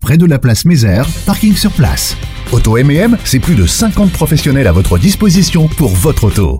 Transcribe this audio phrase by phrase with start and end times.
[0.00, 2.16] près de la place Mézère, parking sur place.
[2.52, 6.58] Auto M&M, c'est plus de 50 professionnels à votre disposition pour votre auto.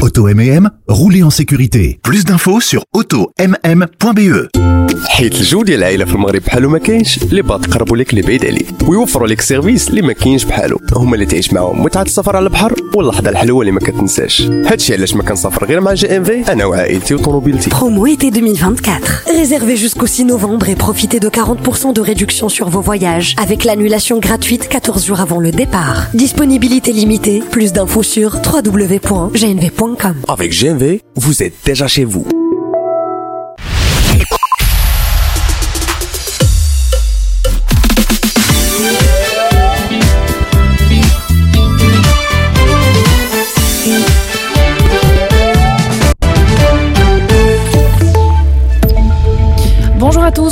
[0.00, 2.00] Auto M&M, roulez en sécurité.
[2.02, 4.81] Plus d'infos sur automm.be.
[5.09, 8.45] حيت الجو ديال العائله في المغرب بحالو ما كاينش اللي بغا تقربوا لك اللي بعيد
[8.45, 12.45] عليك ويوفروا لك سيرفيس اللي ما كاينش بحالو هما اللي تعيش معاهم متعه السفر على
[12.45, 16.51] البحر واللحظه الحلوه اللي ما كتنساش هادشي علاش ما كنسافر غير مع جي ام في
[16.51, 19.23] انا وعائلتي وطوموبيلتي Promo été 2024.
[19.27, 24.19] Réservez jusqu'au 6 novembre et profitez de 40% de réduction sur vos voyages avec l'annulation
[24.19, 26.07] gratuite 14 jours avant le départ.
[26.13, 27.41] Disponibilité limitée.
[27.51, 30.15] Plus d'infos sur www.gnv.com.
[30.27, 32.25] Avec GMV, vous êtes déjà chez vous.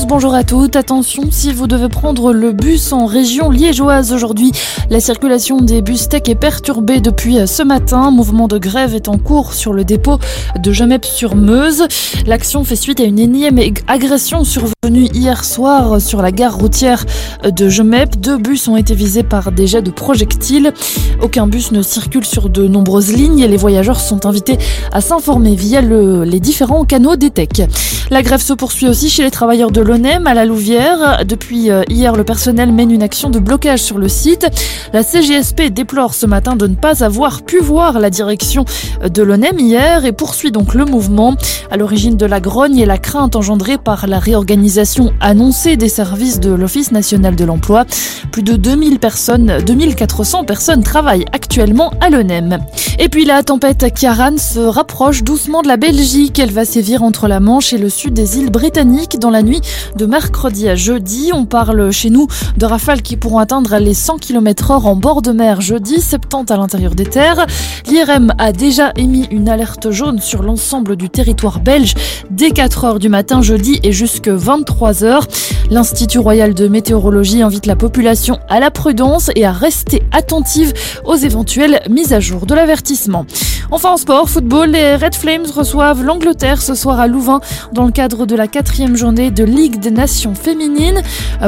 [0.07, 0.77] Bonjour à toutes.
[0.77, 4.53] Attention, si vous devez prendre le bus en région liégeoise aujourd'hui,
[4.89, 8.11] la circulation des bus tech est perturbée depuis ce matin.
[8.11, 10.19] Mouvement de grève est en cours sur le dépôt
[10.59, 11.87] de Gemep-sur-Meuse.
[12.27, 17.05] L'action fait suite à une énième agression survenue hier soir sur la gare routière
[17.45, 18.17] de Gemep.
[18.21, 20.73] Deux bus ont été visés par des jets de projectiles.
[21.21, 24.57] Aucun bus ne circule sur de nombreuses lignes et les voyageurs sont invités
[24.93, 27.69] à s'informer via le- les différents canaux des tech.
[28.11, 31.25] La grève se poursuit aussi chez les travailleurs de l'ONEM à la Louvière.
[31.25, 34.47] Depuis euh, hier, le personnel mène une action de blocage sur le site.
[34.93, 38.65] La CGSP déplore ce matin de ne pas avoir pu voir la direction
[39.03, 41.37] de l'ONEM hier et poursuit donc le mouvement.
[41.71, 46.41] À l'origine de la grogne et la crainte engendrée par la réorganisation annoncée des services
[46.41, 47.85] de l'Office national de l'emploi.
[48.33, 52.59] Plus de 2000 personnes, 2400 personnes travaillent actuellement à l'ONEM.
[52.99, 56.39] Et puis la tempête Kiaran se rapproche doucement de la Belgique.
[56.39, 59.61] Elle va sévir entre la Manche et le sud des îles britanniques dans la nuit
[59.97, 61.31] de mercredi à jeudi.
[61.33, 62.27] On parle chez nous
[62.57, 66.53] de rafales qui pourront atteindre les 100 km heure en bord de mer jeudi, 70
[66.53, 67.47] à l'intérieur des terres.
[67.89, 71.95] L'IRM a déjà émis une alerte jaune sur l'ensemble du territoire belge
[72.31, 75.27] dès 4 heures du matin jeudi et jusque 23 heures.
[75.71, 80.73] L'Institut royal de météorologie invite la population à la prudence et à rester attentive
[81.05, 83.27] aux éventuelles mises à jour de l'avertissement.
[83.71, 87.41] Enfin en sport, football, les Red Flames reçoivent l'Angleterre ce soir à Louvain
[87.73, 91.03] dans le cadre de la quatrième journée de Ligue des Nations féminines.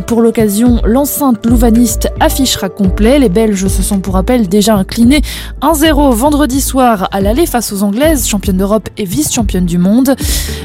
[0.07, 3.19] Pour l'occasion, l'enceinte louvaniste affichera complet.
[3.19, 5.23] Les Belges se sont pour rappel déjà inclinés
[5.63, 10.15] 1-0 vendredi soir à l'aller face aux Anglaises, championnes d'Europe et vice-championnes du monde.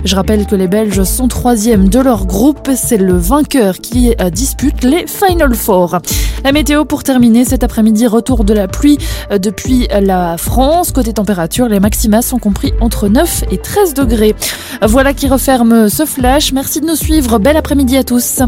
[0.03, 2.69] Je rappelle que les Belges sont troisième de leur groupe.
[2.75, 5.99] C'est le vainqueur qui euh, dispute les Final Four.
[6.43, 8.97] La météo pour terminer cet après-midi, retour de la pluie
[9.31, 10.91] euh, depuis la France.
[10.91, 14.35] Côté température, les maxima sont compris entre 9 et 13 degrés.
[14.81, 16.51] Voilà qui referme ce flash.
[16.51, 17.36] Merci de nous suivre.
[17.39, 18.41] Bel après-midi à tous.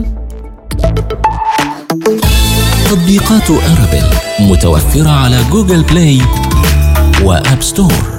[2.89, 4.03] تطبيقات أرابيل
[4.39, 6.21] متوفرة على جوجل بلاي
[7.23, 8.18] وآب ستور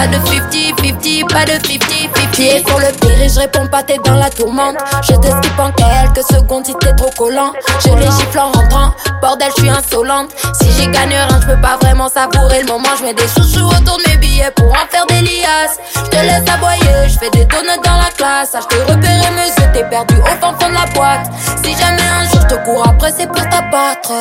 [0.00, 2.30] Pas de 50-50, pas de 50-50.
[2.32, 4.76] Tu es sur le pire je réponds pas, t'es dans la tourmente.
[5.02, 7.52] Je te skip en quelques secondes si t'es trop collant.
[7.84, 10.30] Je les gifle en rentrant, bordel, je suis insolente.
[10.58, 12.88] Si j'y gagne rien, je peux pas vraiment savourer le moment.
[12.98, 15.78] Je mets des chouchous autour de mes billets pour en faire des liasses.
[15.94, 18.54] Je te laisse aboyer, je fais des donuts dans la classe.
[18.54, 21.30] Je t'ai repéré, monsieur, t'es perdu au fin fond de la boîte.
[21.62, 24.12] Si jamais un jour je te cours après, c'est pour t'abattre.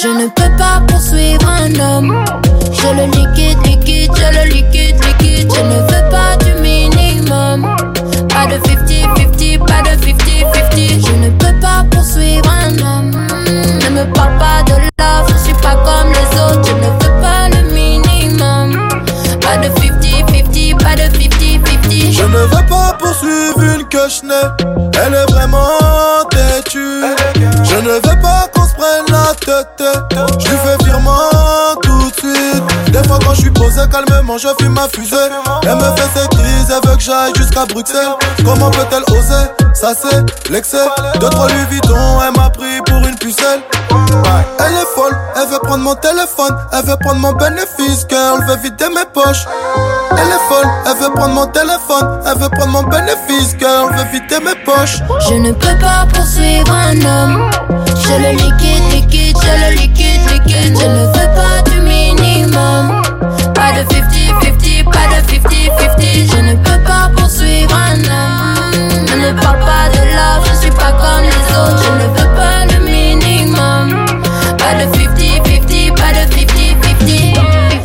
[0.00, 2.24] Je ne peux pas poursuivre un homme.
[2.72, 3.57] Je le liquide,
[4.08, 5.52] liquide, je le liquide, liquide.
[5.54, 7.76] Je ne veux pas du minimum.
[8.28, 11.06] Pas de 50-50, pas de 50-50.
[11.06, 13.10] Je ne peux pas poursuivre un homme.
[13.46, 16.68] Ne me parle pas de love, je suis pas comme les autres.
[16.68, 18.88] Je ne veux pas le minimum.
[19.40, 21.18] Pas de 50-50, pas de 50-50.
[22.12, 24.34] Je ne veux pas poursuivre une cochonnet
[25.04, 27.02] Elle est vraiment têtue
[27.64, 28.97] Je ne veux pas qu'on se prenne
[29.28, 31.12] Je lui fais virement
[31.82, 32.92] tout de suite.
[32.92, 35.16] Des fois quand je suis posé calmement, je fume ma fusée.
[35.64, 38.14] Elle me fait ses crises, elle veut que j'aille jusqu'à Bruxelles.
[38.42, 39.48] Comment peut-elle oser?
[39.74, 40.78] Ça c'est l'excès.
[41.20, 41.94] Deux trois Louis Vuitton,
[42.26, 43.60] elle m'a pris pour une pucelle.
[44.60, 48.56] Elle est folle, elle veut prendre mon téléphone, elle veut prendre mon bénéfice, girl, veut
[48.56, 49.44] vider mes poches.
[50.12, 54.04] Elle est folle, elle veut prendre mon téléphone, elle veut prendre mon bénéfice, girl, veut
[54.10, 55.00] vider mes poches.
[55.28, 57.50] Je ne peux pas poursuivre un homme.
[58.00, 60.78] Je le liquide, liquide, je le liquide, liquide.
[60.78, 63.02] Je ne veux pas du minimum.
[63.54, 66.30] Pas de 50-50, pas de 50-50.
[66.30, 69.06] Je ne peux pas poursuivre un homme.
[69.06, 71.82] Je ne parle pas de love, je suis pas comme les autres.
[71.82, 74.06] Je ne veux pas le minimum.
[74.58, 76.78] Pas de 50-50, pas de 50-50.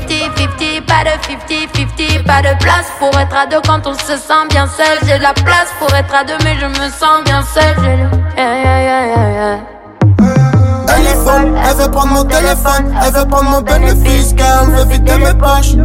[0.09, 2.23] 50-50, pas de 50-50.
[2.23, 4.97] Pas de place pour être à deux quand on se sent bien seul.
[5.05, 7.75] J'ai la place pour être à deux, mais je me sens bien seul.
[7.83, 8.12] J'ai.
[12.31, 15.37] Elle veut prendre mon téléphone, elle veut prendre mon bénéfice, car elle veut vider mes
[15.37, 15.75] poches.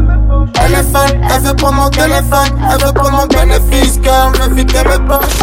[0.64, 4.50] Elle est folle, elle veut prendre mon téléphone, elle veut prendre mon bénéfice, car elle
[4.50, 5.40] veut vider mes poches.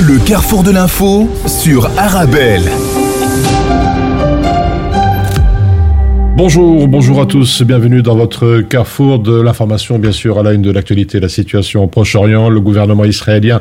[0.00, 2.68] Le carrefour de l'info sur Arabelle.
[6.36, 10.62] Bonjour, bonjour à tous, bienvenue dans votre carrefour de l'information, bien sûr, à la une
[10.62, 13.60] de l'actualité, la situation au Proche-Orient, le gouvernement israélien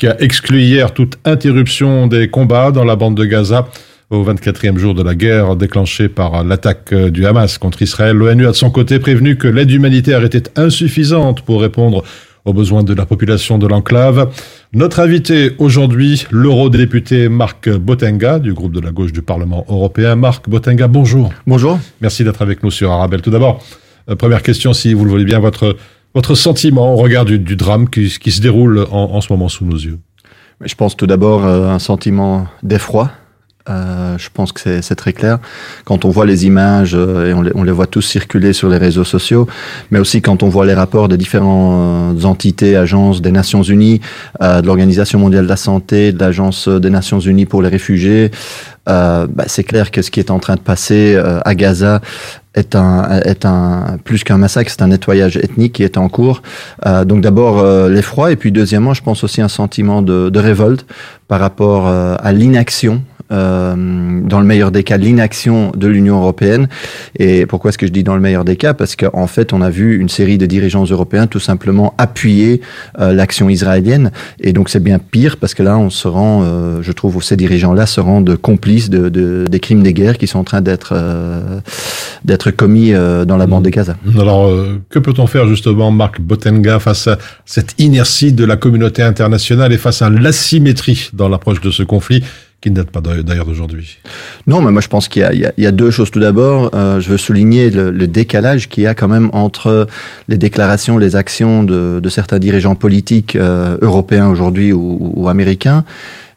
[0.00, 3.68] qui a exclu hier toute interruption des combats dans la bande de Gaza
[4.10, 8.16] au 24e jour de la guerre déclenchée par l'attaque du Hamas contre Israël.
[8.16, 12.02] L'ONU a de son côté prévenu que l'aide humanitaire était insuffisante pour répondre
[12.44, 14.30] aux besoins de la population de l'enclave.
[14.72, 20.16] Notre invité aujourd'hui, l'eurodéputé Marc Botenga du groupe de la gauche du Parlement européen.
[20.16, 21.32] Marc Botenga, bonjour.
[21.46, 21.78] Bonjour.
[22.00, 23.22] Merci d'être avec nous sur Arabelle.
[23.22, 23.62] Tout d'abord,
[24.08, 25.76] euh, première question, si vous le voulez bien, votre,
[26.14, 29.48] votre sentiment au regard du, du drame qui, qui, se déroule en, en, ce moment
[29.48, 29.98] sous nos yeux.
[30.64, 33.10] Je pense tout d'abord euh, un sentiment d'effroi.
[33.68, 35.38] Euh, je pense que c'est très clair.
[35.84, 38.70] Quand on voit les images, euh, et on les, on les, voit tous circuler sur
[38.70, 39.46] les réseaux sociaux,
[39.90, 44.00] mais aussi quand on voit les rapports des différentes entités, agences des Nations Unies,
[44.40, 48.30] euh, de l'Organisation mondiale de la santé, de l'Agence des Nations Unies pour les réfugiés,
[48.86, 52.00] bah, c'est clair que ce qui est en train de passer à Gaza
[52.54, 56.42] est un, est un plus qu'un massacre, c'est un nettoyage ethnique qui est en cours.
[56.86, 60.38] Euh, donc d'abord euh, l'effroi et puis deuxièmement, je pense aussi un sentiment de, de
[60.38, 60.86] révolte
[61.28, 66.68] par rapport euh, à l'inaction euh, dans le meilleur des cas, l'inaction de l'Union européenne.
[67.18, 68.74] Et pourquoi est-ce que je dis dans le meilleur des cas?
[68.74, 72.60] Parce qu'en fait, on a vu une série de dirigeants européens tout simplement appuyer
[72.98, 74.10] euh, l'action israélienne.
[74.40, 77.36] Et donc, c'est bien pire parce que là, on se rend, euh, je trouve, ces
[77.36, 80.94] dirigeants-là se rendent complices de, de, des crimes des guerres qui sont en train d'être
[82.24, 83.96] d'être commis dans la bande de Gaza.
[84.18, 84.52] Alors,
[84.88, 89.78] que peut-on faire justement, Marc Botenga, face à cette inertie de la communauté internationale et
[89.78, 92.22] face à l'asymétrie dans l'approche de ce conflit?
[92.60, 93.98] Qui ne date pas d'ailleurs d'aujourd'hui.
[94.46, 96.10] Non, mais moi je pense qu'il y, y, a deux choses.
[96.10, 99.86] Tout d'abord, euh, je veux souligner le, le décalage qu'il y a quand même entre
[100.28, 105.84] les déclarations, les actions de, de certains dirigeants politiques euh, européens aujourd'hui ou, ou, américains,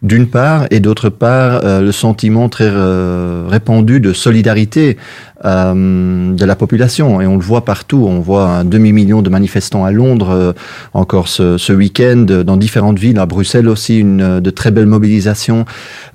[0.02, 4.98] d'une part, et d'autre part, euh, le sentiment très euh, répandu de solidarité
[5.46, 7.22] euh, de la population.
[7.22, 8.06] Et on le voit partout.
[8.08, 10.54] On voit un demi-million de manifestants à Londres, euh,
[10.94, 15.66] encore ce, ce week-end, dans différentes villes, à Bruxelles aussi, une de très belle mobilisation.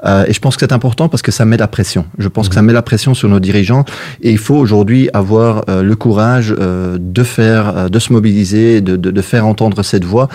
[0.05, 2.05] Euh, et je pense que c'est important parce que ça met la pression.
[2.19, 2.49] Je pense mmh.
[2.49, 3.85] que ça met la pression sur nos dirigeants.
[4.23, 8.97] Et il faut aujourd'hui avoir euh, le courage euh, de faire, de se mobiliser, de,
[8.97, 10.29] de, de, faire entendre cette voix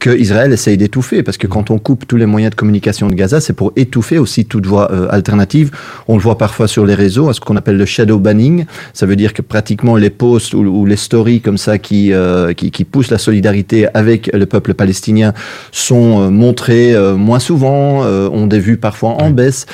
[0.00, 1.22] que Israël essaye d'étouffer.
[1.22, 4.18] Parce que quand on coupe tous les moyens de communication de Gaza, c'est pour étouffer
[4.18, 5.70] aussi toute voix alternative.
[6.08, 8.66] On le voit parfois sur les réseaux, à ce qu'on appelle le shadow banning.
[8.92, 12.52] Ça veut dire que pratiquement les posts ou, ou les stories comme ça qui, euh,
[12.52, 15.32] qui, qui, poussent la solidarité avec le peuple palestinien
[15.72, 19.66] sont euh, montrés euh, moins souvent, ont des vues parfois en baisse.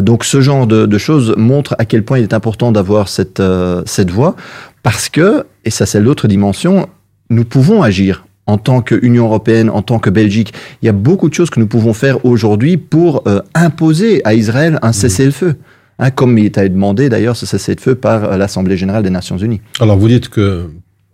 [0.00, 3.42] donc ce genre de, de, choses montre à quel point il est important d'avoir cette,
[3.86, 4.36] cette voix
[4.82, 6.88] parce que, et ça c'est l'autre dimension,
[7.30, 10.52] nous pouvons agir en tant qu'Union européenne, en tant que Belgique.
[10.82, 14.34] Il y a beaucoup de choses que nous pouvons faire aujourd'hui pour euh, imposer à
[14.34, 15.50] Israël un cessez-le-feu.
[15.50, 15.56] Mmh.
[15.98, 19.60] Hein, comme il t'a demandé d'ailleurs ce cessez-le-feu par l'Assemblée générale des Nations unies.
[19.78, 20.70] Alors vous dites que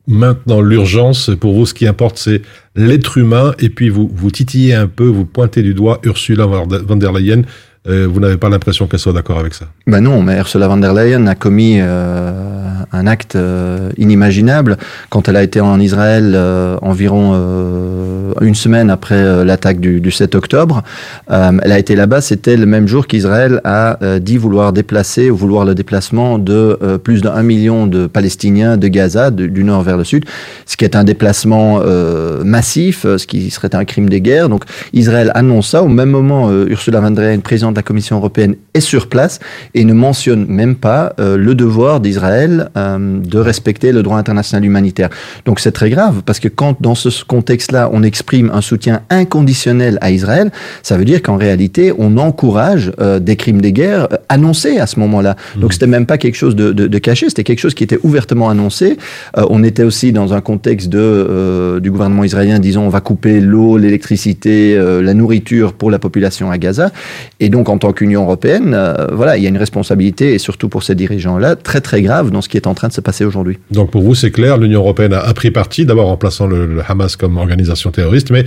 [0.06, 2.42] maintenant l'urgence, pour vous, ce qui importe, c'est
[2.75, 7.12] l'être humain, et puis vous titillez un peu, vous pointez du doigt Ursula von der
[7.12, 7.42] Leyen.
[7.88, 10.92] Vous n'avez pas l'impression qu'elle soit d'accord avec ça Ben non, mais Ursula von der
[10.92, 12.33] Leyen a commis euh,
[12.92, 14.76] un acte euh, inimaginable.
[15.11, 17.35] Quand elle a été en Israël euh, environ
[18.40, 20.83] une semaine après l'attaque du, du, 7 octobre,
[21.28, 25.64] elle a été là-bas, c'était le même jour qu'Israël a dit vouloir déplacer ou vouloir
[25.64, 30.25] le déplacement de plus d'un million de Palestiniens de Gaza, du nord vers le sud,
[30.66, 31.80] ce qui est un déplacement
[32.45, 34.49] massif, ce qui serait un crime de guerre.
[34.49, 35.83] Donc Israël annonce ça.
[35.83, 39.40] Au même moment, Ursula von der Leyen, présidente de la Commission européenne, est sur place
[39.75, 45.08] et ne mentionne même pas le devoir d'Israël euh, de respecter le droit international humanitaire.
[45.44, 49.99] Donc c'est très grave parce que quand dans ce contexte-là on exprime un soutien inconditionnel
[50.00, 50.50] à Israël,
[50.82, 54.87] ça veut dire qu'en réalité on encourage euh, des crimes de guerre euh, annoncés à
[54.87, 55.37] ce moment-là.
[55.37, 55.61] Mmh.
[55.61, 57.99] Donc c'était même pas quelque chose de, de, de caché, c'était quelque chose qui était
[58.02, 58.97] ouvertement annoncé.
[59.37, 63.76] on était aussi dans un contexte de du gouvernement israélien disons on va couper l'eau,
[63.76, 66.90] l'électricité, la nourriture pour la population à Gaza.
[67.40, 68.77] Et donc en tant qu'Union européenne,
[69.13, 72.43] voilà il y a une responsabilité et surtout pour ces dirigeants-là très très grave dans
[72.43, 73.59] ce qui est en train de se passer aujourd'hui.
[73.71, 76.83] Donc pour vous, c'est clair, l'Union européenne a, pris parti, d'abord en plaçant le, le
[76.87, 78.45] Hamas comme organisation terroriste, mais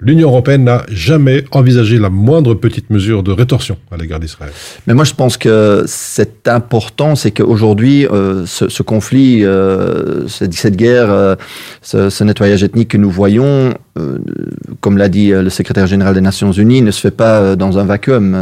[0.00, 4.52] l'Union européenne n'a jamais envisagé la moindre petite mesure de rétorsion à l'égard d'Israël.
[4.86, 10.54] Mais moi, je pense que c'est important, c'est qu'aujourd'hui, euh, ce, ce, conflit, euh, cette,
[10.54, 11.34] cette, guerre, euh,
[11.82, 13.72] ce, ce, nettoyage ethnique que nous voyons, euh,
[14.80, 17.56] comme l'a dit euh, le secrétaire général des Nations Unies, ne se fait pas euh,
[17.56, 18.32] dans un vacuum,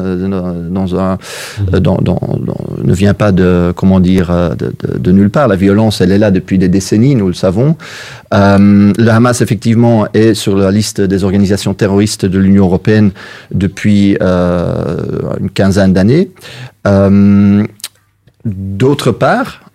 [0.71, 1.19] dans un,
[1.73, 2.21] dans, dans, dans,
[2.83, 5.49] ne vient pas de, comment dire, de, de, de, nulle part.
[5.49, 7.77] La violence, elle est là depuis des décennies, nous le savons.
[8.35, 13.11] Euh, le Hamas, effectivement, est sur la liste des organisations terroristes de l'Union européenne
[13.53, 14.97] depuis euh,
[15.41, 16.31] une quinzaine d'années.
[16.87, 17.65] Euh,
[18.45, 19.68] D'autre part,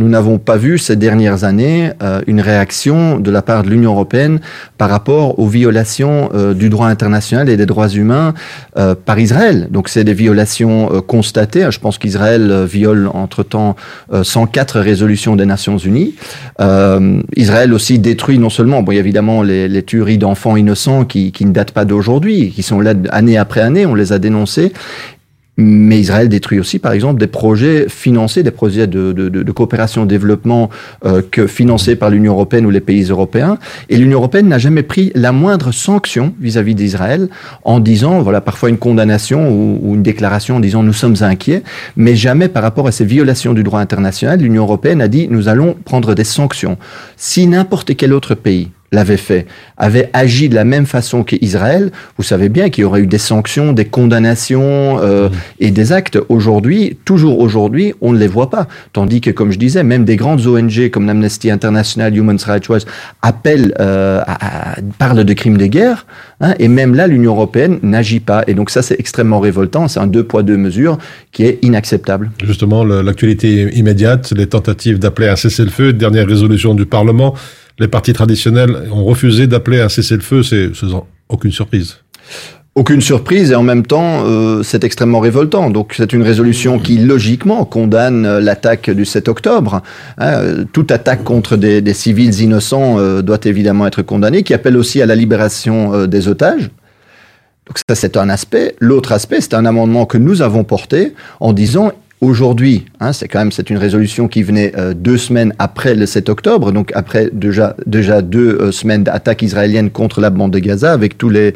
[0.00, 3.92] nous n'avons pas vu ces dernières années euh, une réaction de la part de l'Union
[3.92, 4.40] européenne
[4.78, 8.32] par rapport aux violations euh, du droit international et des droits humains
[8.78, 9.68] euh, par Israël.
[9.70, 11.70] Donc c'est des violations constatées.
[11.70, 13.76] Je pense qu'Israël viole entre-temps
[14.22, 16.14] 104 euh, résolutions des Nations Unies.
[17.36, 21.72] Israël aussi détruit non seulement, bon, évidemment, les, tueries d'enfants innocents qui, qui ne datent
[21.72, 24.72] pas d'aujourd'hui, qui sont là année après année, on les a dénoncées,
[25.60, 30.06] mais Israël détruit aussi, par exemple, des projets financés, des projets de, de, de, coopération
[30.06, 30.70] développement
[31.04, 33.58] euh, que financés par l'Union européenne ou les pays européens.
[33.88, 37.28] Et l'Union européenne n'a jamais pris la moindre sanction vis-à-vis d'Israël
[37.64, 41.62] en disant, voilà, parfois une condamnation ou, ou, une déclaration en disant nous sommes inquiets,
[41.96, 45.48] mais jamais par rapport à ces violations du droit international, l'Union européenne a dit nous
[45.48, 46.78] allons prendre des sanctions.
[47.16, 52.24] Si n'importe quel autre pays l'avait fait, avait agi de la même façon qu'Israël, vous
[52.24, 55.32] savez bien qu'il y aurait eu des sanctions, des condamnations euh, mmh.
[55.60, 56.18] et des actes.
[56.28, 58.66] Aujourd'hui, toujours aujourd'hui, on ne les voit pas.
[58.92, 62.82] Tandis que, comme je disais, même des grandes ONG comme Amnesty International, Human Rights Watch
[63.22, 66.06] appellent, euh, à, à, parlent de crimes de guerre,
[66.40, 68.42] hein, et même là, l'Union européenne n'agit pas.
[68.46, 69.86] Et donc ça, c'est extrêmement révoltant.
[69.88, 70.98] C'est un deux poids deux mesures
[71.32, 72.30] qui est inacceptable.
[72.42, 77.34] Justement, l'actualité immédiate, les tentatives d'appeler un cessez-le-feu, dernière résolution du Parlement
[77.80, 80.70] les partis traditionnels ont refusé d'appeler un cessez-le-feu, c'est
[81.28, 81.96] aucune surprise.
[82.76, 85.70] Aucune surprise et en même temps, euh, c'est extrêmement révoltant.
[85.70, 89.82] Donc c'est une résolution qui, logiquement, condamne l'attaque du 7 octobre.
[90.18, 95.02] Hein, toute attaque contre des, civils innocents euh, doit évidemment être condamnée, qui appelle aussi
[95.02, 96.70] à la libération euh, des otages.
[97.66, 98.76] Donc ça, c'est un aspect.
[98.78, 103.38] L'autre aspect, c'est un amendement que nous avons porté en disant Aujourd'hui, hein, c'est quand
[103.38, 107.30] même c'est une résolution qui venait euh, deux semaines après le 7 octobre, donc après
[107.32, 111.54] déjà déjà deux euh, semaines d'attaques israéliennes contre la bande de Gaza, avec tous les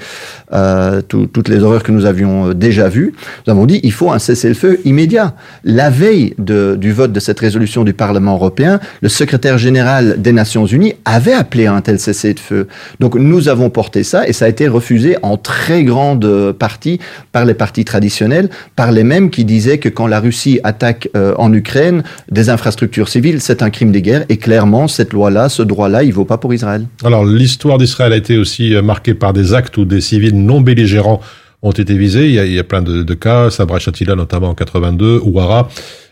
[0.53, 3.15] euh, tout, toutes les horreurs que nous avions déjà vues.
[3.47, 5.35] Nous avons dit il faut un cessez-le-feu immédiat.
[5.65, 10.67] La veille du vote de cette résolution du Parlement européen, le secrétaire général des Nations
[10.67, 12.69] Unies avait appelé à un tel cessez-le-feu.
[13.01, 17.01] Donc nous avons porté ça et ça a été refusé en très grande partie
[17.33, 21.53] par les partis traditionnels, par les mêmes qui disaient que quand la Russie attaque en
[21.53, 24.25] Ukraine des infrastructures civiles, c'est un crime de guerre.
[24.29, 26.87] Et clairement, cette loi-là, ce droit-là, il ne vaut pas pour Israël.
[27.05, 30.61] Alors, l'histoire d'Israël a été aussi euh, marquée par des actes où des civils non
[30.61, 31.21] belligérants
[31.63, 32.29] ont été visés.
[32.29, 35.69] Il y a, il plein de, cas, Sabra Shatila notamment en 82, Ouara.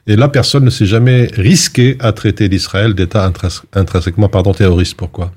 [0.07, 3.31] Et là, personne ne s'est jamais risqué à traiter l'Israël d'État
[3.73, 4.95] intrinsèquement pardon, terroriste.
[4.97, 5.31] Pourquoi?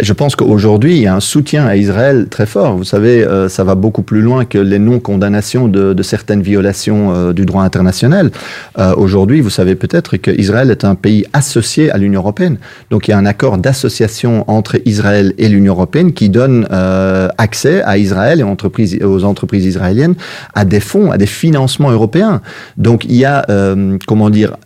[0.00, 2.76] Je pense qu'aujourd'hui, il y a un soutien à Israël très fort.
[2.76, 7.12] Vous savez, euh, ça va beaucoup plus loin que les non-condamnations de, de, certaines violations
[7.14, 8.30] euh, du droit international.
[8.78, 12.56] Euh, aujourd'hui, vous savez peut-être qu'Israël est un pays associé à l'Union européenne.
[12.90, 17.28] Donc, il y a un accord d'association entre Israël et l'Union européenne qui donne euh,
[17.36, 20.14] accès à Israël et entreprises, aux entreprises israéliennes
[20.54, 22.40] à des fonds, à des financements européens.
[22.78, 24.56] Donc, il y a, euh, comment dire,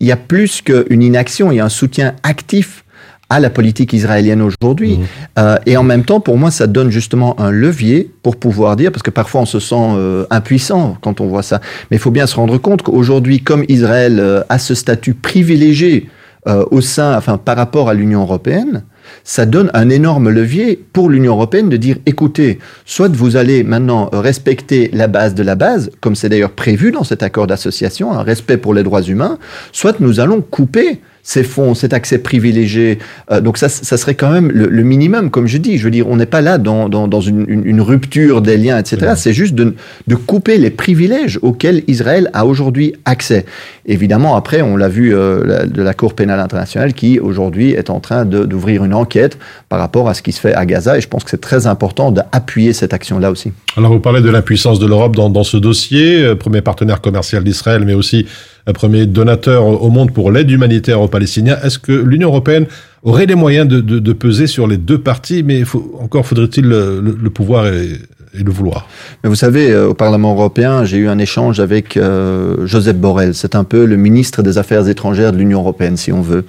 [0.00, 2.84] il y a plus qu'une inaction, il y a un soutien actif
[3.30, 4.96] à la politique israélienne aujourd'hui.
[4.96, 5.06] Mhm.
[5.38, 8.90] Euh, et en même temps, pour moi, ça donne justement un levier pour pouvoir dire,
[8.90, 12.10] parce que parfois on se sent euh, impuissant quand on voit ça, mais il faut
[12.10, 16.08] bien se rendre compte qu'aujourd'hui, comme Israël euh, a ce statut privilégié
[16.46, 18.84] euh, au sein, enfin par rapport à l'Union européenne,
[19.24, 24.08] ça donne un énorme levier pour l'Union européenne de dire écoutez, soit vous allez maintenant
[24.12, 28.22] respecter la base de la base, comme c'est d'ailleurs prévu dans cet accord d'association, un
[28.22, 29.38] respect pour les droits humains,
[29.72, 32.98] soit nous allons couper ces fonds, cet accès privilégié.
[33.30, 35.76] Euh, donc ça, ça serait quand même le, le minimum, comme je dis.
[35.76, 38.56] Je veux dire, on n'est pas là dans, dans, dans une, une, une rupture des
[38.56, 39.12] liens, etc.
[39.14, 39.74] C'est juste de,
[40.06, 43.44] de couper les privilèges auxquels Israël a aujourd'hui accès.
[43.84, 47.90] Évidemment, après, on l'a vu euh, la- de la Cour pénale internationale qui, aujourd'hui, est
[47.90, 49.36] en train d'ouvrir une enquête
[49.68, 50.96] par rapport à ce qui se fait à Gaza.
[50.96, 53.52] Et je pense que c'est très important d'appuyer cette action-là aussi.
[53.76, 57.44] Alors vous parlez de l'impuissance de l'Europe dans, dans ce dossier, euh, premier partenaire commercial
[57.44, 58.24] d'Israël, mais aussi
[58.72, 61.56] premier donateur au monde pour l'aide humanitaire aux Palestiniens.
[61.62, 62.66] Est-ce que l'Union européenne
[63.02, 65.62] aurait les moyens de, de- peser sur les deux parties, mais
[66.00, 67.90] encore faudrait-il le, le- pouvoir et,
[68.34, 68.86] le vouloir
[69.24, 73.34] Mais vous savez, euh, au Parlement européen, j'ai eu un échange avec euh, Joseph Borrell.
[73.34, 76.44] C'est un peu le ministre des Affaires étrangères de l'Union européenne, si on veut.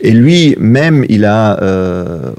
[0.00, 2.30] Et lui, même, il a euh,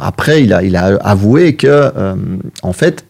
[0.00, 2.14] après, il a, il a avoué que, euh,
[2.62, 3.04] en fait,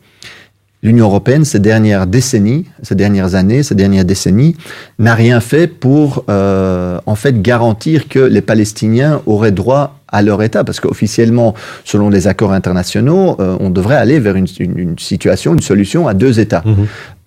[0.82, 4.56] l'Union européenne, ces dernières décennies, ces dernières années, ces dernières décennies,
[4.98, 10.42] n'a rien fait pour, euh, en fait, garantir que les Palestiniens auraient droit à leur
[10.42, 14.98] État, parce qu'officiellement, selon les accords internationaux, euh, on devrait aller vers une, une- une
[14.98, 16.62] situation, une solution à deux États.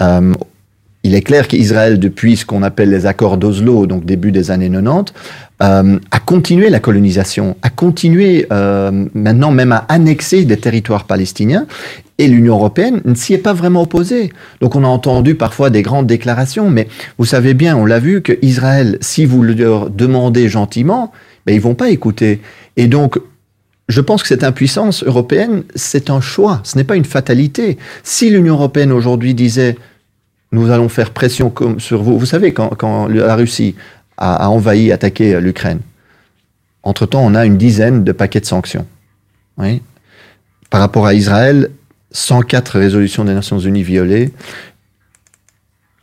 [0.02, 0.34] Euh,
[1.06, 4.72] il est clair qu'Israël, depuis ce qu'on appelle les accords d'Oslo, donc début des années
[4.72, 5.14] 90,
[5.62, 11.68] euh, a continué la colonisation, a continué euh, maintenant même à annexer des territoires palestiniens,
[12.18, 14.34] et l'Union européenne ne s'y est pas vraiment opposée.
[14.62, 16.88] Donc on a entendu parfois des grandes déclarations, mais
[17.20, 21.12] vous savez bien, on l'a vu, que Israël, si vous leur demandez gentiment,
[21.46, 22.42] ben, ils vont pas écouter.
[22.78, 23.20] Et donc,
[23.90, 27.78] je pense que cette impuissance européenne, c'est un choix, ce n'est pas une fatalité.
[28.02, 29.76] Si l'Union européenne aujourd'hui disait
[30.52, 32.18] nous allons faire pression sur vous.
[32.18, 33.75] Vous savez, quand, la Russie
[34.18, 35.80] a, envahi, attaqué l'Ukraine,
[36.84, 38.86] entre-temps, on a une dizaine de paquets de sanctions.
[40.70, 41.72] Par rapport à Israël,
[42.12, 44.32] 104 résolutions des Nations Unies violées,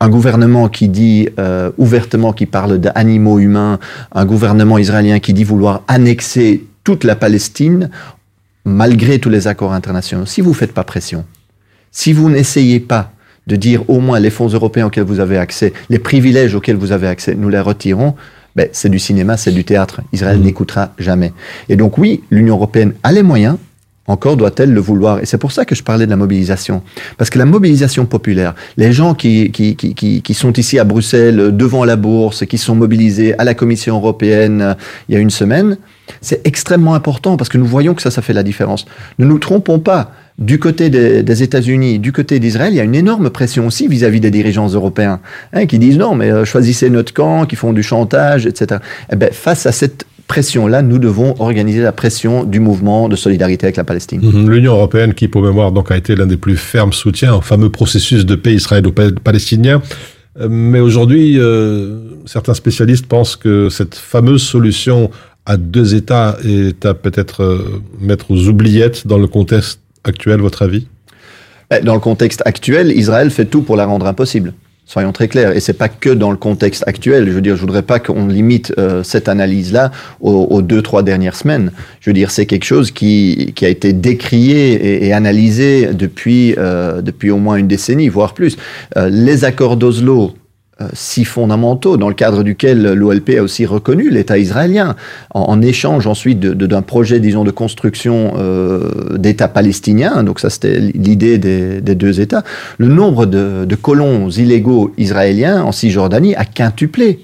[0.01, 3.79] un gouvernement qui dit euh, ouvertement, qui parle d'animaux humains,
[4.11, 7.89] un gouvernement israélien qui dit vouloir annexer toute la Palestine,
[8.65, 10.27] malgré tous les accords internationaux.
[10.27, 11.25] Si vous ne faites pas pression,
[11.93, 13.12] si vous n'essayez pas
[13.47, 16.93] de dire au moins les fonds européens auxquels vous avez accès, les privilèges auxquels vous
[16.93, 18.15] avez accès, nous les retirons,
[18.55, 20.03] ben, c'est du cinéma, c'est du théâtre.
[20.13, 21.33] Israël n'écoutera jamais.
[21.69, 23.57] Et donc oui, l'Union européenne a les moyens,
[24.07, 25.21] encore doit-elle le vouloir.
[25.21, 26.83] Et c'est pour ça que je parlais de la mobilisation.
[27.19, 31.57] Parce que la mobilisation populaire, les gens qui, qui, qui, qui, sont ici à Bruxelles,
[31.57, 34.75] devant la bourse, qui sont mobilisés à la Commission européenne euh,
[35.09, 35.79] il y a une semaine,
[36.21, 38.87] c'est extrêmement important parce que nous voyons que ça, ça fait la différence.
[39.19, 40.13] Ne nous trompons pas.
[40.39, 44.19] Du côté des, États-Unis, du côté d'Israël, il y a une énorme pression aussi vis-à-vis
[44.19, 45.21] des dirigeants européens
[45.53, 48.81] hein, qui disent non, mais euh, choisissez notre camp, qui font du chantage, etc.
[49.13, 53.67] Eh ben, face à cette pression-là, nous devons organiser la pression du mouvement de solidarité
[53.67, 54.23] avec la Palestine.
[54.23, 54.51] Mhm.
[54.51, 57.69] L'Union européenne, qui pour mémoire donc a été l'un des plus fermes soutiens au fameux
[57.69, 59.83] processus de paix israélo-palestinien,
[60.41, 65.11] Euh, mais aujourd'hui, euh, certains spécialistes pensent que cette fameuse solution
[65.47, 70.63] à deux États est à peut-être euh, mettre aux oubliettes dans le contexte actuel, votre
[70.63, 70.87] avis?
[71.71, 74.53] Ben, Dans le contexte actuel, Israël fait tout pour la rendre impossible.
[74.85, 75.57] Soyons très clairs.
[75.57, 77.27] Et c'est pas que dans le contexte actuel.
[77.27, 81.03] Je veux dire, je voudrais pas qu'on limite euh, cette analyse-là aux, aux, deux, trois
[81.03, 81.73] dernières semaines.
[82.01, 86.55] Je veux dire, c'est quelque chose qui, qui a été décrié et, et analysé depuis,
[86.59, 88.57] euh, depuis au moins une décennie, voire plus.
[88.97, 90.35] Les accords d'Oslo,
[90.95, 94.97] si fondamentaux, dans le cadre duquel l'OLP a aussi reconnu l'État israélien,
[95.31, 101.39] en, échange ensuite d'un projet, disons, de construction euh, d'État palestinien, donc ça c'était l'idée
[101.39, 102.43] des, des, deux États,
[102.79, 107.21] le nombre de, de, colons illégaux israéliens en Cisjordanie a quintuplé.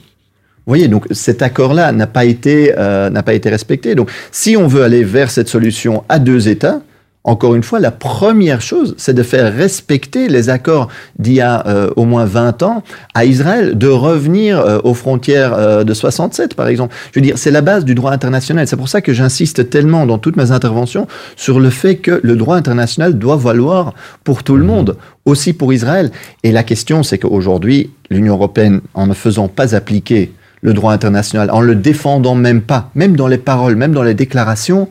[0.67, 3.95] Vous voyez, donc cet accord-là n'a pas, été, euh, n'a pas été respecté.
[3.95, 6.83] Donc si on veut aller vers cette solution à deux États,
[7.29, 10.89] encore une fois, la première chose, c'est de faire respecter les accords
[11.19, 15.53] d'il y a euh, au moins 20 ans à Israël, de revenir euh, aux frontières
[15.53, 16.95] euh, de 67, par exemple.
[17.13, 18.67] Je veux dire, c'est la base du droit international.
[18.67, 22.35] C'est pour ça que j'insiste tellement dans toutes mes interventions sur le fait que le
[22.35, 23.93] droit international doit valoir
[24.25, 26.11] pour tout le monde, aussi pour Israël.
[26.45, 31.51] Et la question, c'est qu'aujourd'hui, l'Union européenne, en ne faisant pas appliquer le droit international,
[31.51, 34.89] en le défendant même pas, même dans les paroles, même dans les déclarations,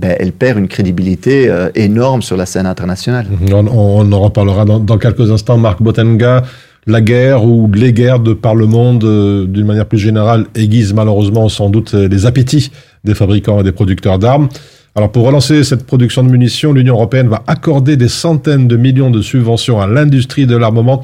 [0.00, 3.26] ben, elle perd une crédibilité euh, énorme sur la scène internationale.
[3.52, 5.58] On, on en reparlera dans, dans, quelques instants.
[5.58, 6.42] Marc Botenga,
[6.86, 10.94] la guerre ou les guerres de par le monde, euh, d'une manière plus générale, aiguisent
[10.94, 12.70] malheureusement sans doute les appétits
[13.04, 14.48] des fabricants et des producteurs d'armes.
[14.94, 19.10] Alors pour relancer cette production de munitions, l'Union européenne va accorder des centaines de millions
[19.10, 21.02] de subventions à l'industrie de l'armement.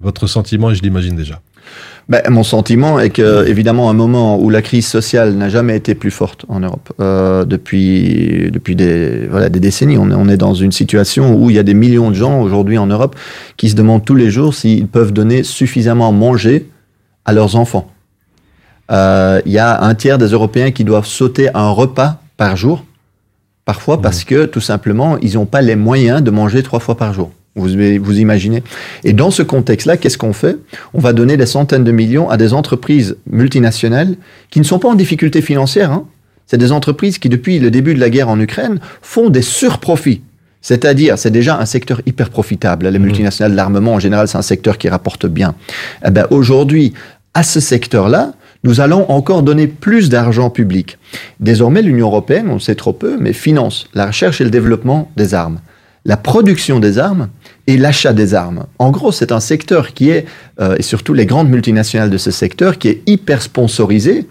[0.00, 1.40] Votre sentiment, je l'imagine déjà.
[2.08, 5.94] Ben, mon sentiment est que, évidemment, un moment où la crise sociale n'a jamais été
[5.94, 10.38] plus forte en Europe, euh, depuis, depuis des, voilà, des décennies, on est, on est
[10.38, 13.14] dans une situation où il y a des millions de gens aujourd'hui en Europe
[13.58, 16.70] qui se demandent tous les jours s'ils peuvent donner suffisamment à manger
[17.26, 17.90] à leurs enfants.
[18.90, 22.86] Euh, il y a un tiers des Européens qui doivent sauter un repas par jour,
[23.66, 27.12] parfois parce que, tout simplement, ils n'ont pas les moyens de manger trois fois par
[27.12, 27.30] jour.
[27.58, 27.68] Vous,
[28.00, 28.62] vous imaginez
[29.04, 30.56] Et dans ce contexte-là, qu'est-ce qu'on fait?
[30.94, 34.16] On va donner des centaines de millions à des entreprises multinationales
[34.50, 35.92] qui ne sont pas en difficulté financière.
[35.92, 36.06] Hein.
[36.46, 40.22] C'est des entreprises qui, depuis le début de la guerre en Ukraine, font des surprofits.
[40.62, 42.88] C'est-à-dire, c'est déjà un secteur hyper profitable.
[42.88, 43.02] Les mmh.
[43.02, 45.54] multinationales de l'armement, en général, c'est un secteur qui rapporte bien.
[46.04, 46.94] Eh ben, aujourd'hui,
[47.34, 48.32] à ce secteur-là,
[48.64, 50.98] nous allons encore donner plus d'argent public.
[51.38, 55.34] Désormais, l'Union européenne, on sait trop peu, mais finance la recherche et le développement des
[55.34, 55.60] armes
[56.08, 57.28] la production des armes
[57.66, 58.64] et l'achat des armes.
[58.78, 60.24] En gros, c'est un secteur qui est,
[60.58, 64.26] euh, et surtout les grandes multinationales de ce secteur, qui est hyper sponsorisé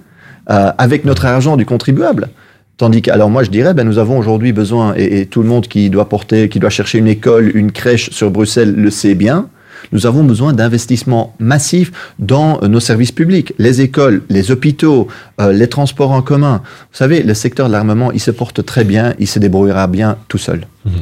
[0.50, 2.30] euh, avec notre argent du contribuable.
[2.78, 5.48] Tandis que, alors moi je dirais, ben, nous avons aujourd'hui besoin, et, et, tout le
[5.48, 9.16] monde qui doit porter, qui doit chercher une école, une crèche sur Bruxelles le sait
[9.16, 9.48] bien,
[9.92, 15.08] nous avons besoin d'investissements massifs dans euh, nos services publics, les écoles, les hôpitaux,
[15.40, 16.62] euh, les transports en commun.
[16.92, 20.18] Vous savez, le secteur de l'armement, il se porte très bien, il se débrouillera bien
[20.28, 20.68] tout seul.
[20.86, 20.94] Mhm.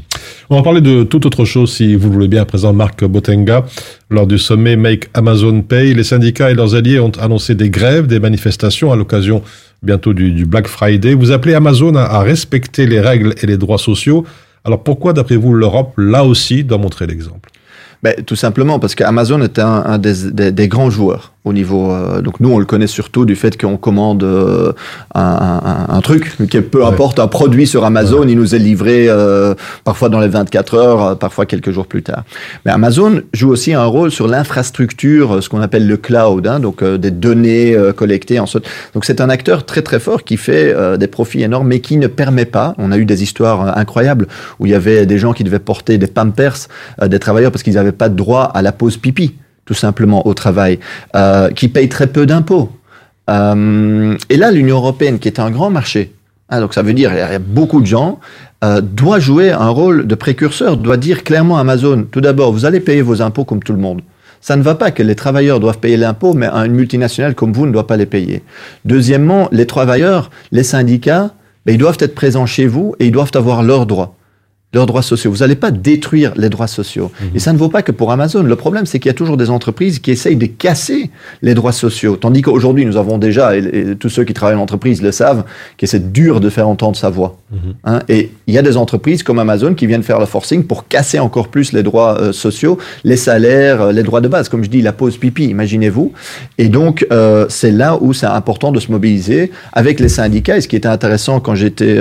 [0.50, 3.04] On va parler de toute autre chose, si vous le voulez bien, à présent, Marc
[3.04, 3.66] Botenga.
[4.10, 8.08] Lors du sommet Make Amazon Pay, les syndicats et leurs alliés ont annoncé des grèves,
[8.08, 9.42] des manifestations à l'occasion
[9.82, 11.14] bientôt du, Black Friday.
[11.14, 14.26] Vous appelez Amazon à respecter les règles et les droits sociaux.
[14.64, 17.50] Alors pourquoi, d'après vous, l'Europe, là aussi, doit montrer l'exemple?
[18.06, 21.92] Ben, tout simplement parce qu'Amazon est un, des, grands joueurs au niveau.
[21.92, 24.74] Euh, donc nous, on le connaît surtout du fait qu'on commande euh,
[25.14, 29.54] un, truc, qui peu importe, un produit sur Amazon, il nous est livré euh,
[29.84, 32.24] parfois dans les 24 heures, parfois quelques jours plus tard.
[32.66, 36.84] Mais Amazon joue aussi un rôle sur l'infrastructure, ce qu'on appelle le cloud, hein, donc
[36.84, 38.40] des données collectées.
[38.40, 38.46] En
[38.94, 42.08] donc c'est un acteur très très fort qui fait des profits énormes, mais qui ne
[42.08, 42.74] permet pas.
[42.78, 44.28] On a eu des histoires incroyables
[44.60, 46.56] où il y avait des gens qui devaient porter des pampers,
[47.06, 50.34] des travailleurs parce qu'ils avaient pas de droit à la pause pipi, tout simplement, au
[50.34, 50.80] travail,
[51.16, 52.70] euh, qui payent très peu d'impôts.
[53.30, 56.14] Euh, et là, l'Union européenne, qui est un grand marché,
[56.50, 58.20] hein, donc ça veut dire qu'il y a beaucoup de gens,
[58.64, 62.66] euh, doit jouer un rôle de précurseur, doit dire clairement à Amazon, tout d'abord, vous
[62.66, 64.02] allez payer vos impôts comme tout le monde.
[64.42, 67.66] Ça ne va pas que les travailleurs doivent payer l'impôt, mais une multinationale comme vous
[67.66, 68.44] ne doit pas les payer.
[68.86, 71.32] Deuxièmement, les travailleurs, les syndicats,
[71.66, 74.15] ben, ils doivent être présents chez vous et ils doivent avoir leurs droits
[74.76, 75.32] leurs droits sociaux.
[75.32, 77.10] Vous n'allez pas détruire les droits sociaux.
[77.20, 77.28] Mhm.
[77.36, 78.44] Et ça ne vaut pas que pour Amazon.
[78.44, 81.10] Le problème, c'est qu'il y a toujours des entreprises qui essayent de casser
[81.42, 82.18] les droits sociaux.
[82.18, 85.46] Tandis qu'aujourd'hui, nous avons déjà, et, tous ceux qui travaillent en entreprise le savent,
[85.78, 87.38] que c'est dur de faire entendre sa voix.
[87.52, 87.60] Mhm.
[87.86, 88.00] Hein.
[88.10, 91.20] et il y a des entreprises comme Amazon qui viennent faire le forcing pour casser
[91.20, 94.50] encore plus les droits euh, sociaux, les salaires, euh, les droits de base.
[94.50, 96.12] Comme je dis, la pause pipi, imaginez-vous.
[96.58, 100.58] Et donc, euh, c'est là où c'est important de se mobiliser avec les syndicats.
[100.58, 101.98] Et ce qui était intéressant quand j'étais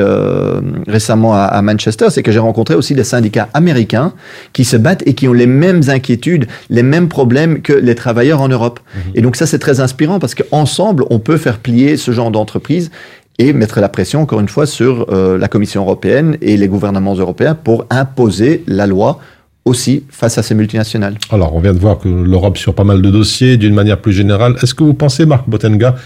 [0.88, 4.12] récemment à, à Manchester, c'est que j'ai rencontré aussi des syndicats américains
[4.52, 8.40] qui se battent et qui ont les mêmes inquiétudes, les mêmes problèmes que les travailleurs
[8.40, 8.80] en Europe.
[8.94, 9.12] Mhm.
[9.14, 12.90] Et donc ça, c'est très inspirant parce qu'ensemble, on peut faire plier ce genre d'entreprise
[13.38, 17.14] et mettre la pression, encore une fois, sur euh, la Commission européenne et les gouvernements
[17.14, 19.20] européens pour imposer la loi
[19.64, 21.16] aussi face à ces multinationales.
[21.30, 24.12] Alors, on vient de voir que l'Europe sur pas mal de dossiers, d'une manière plus
[24.12, 24.56] générale.
[24.62, 25.96] Est-ce que vous pensez, Marc Botenga,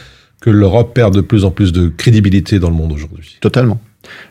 [0.40, 3.36] que l'Europe perd de plus en plus de crédibilité dans le monde aujourd'hui?
[3.40, 3.80] Totalement.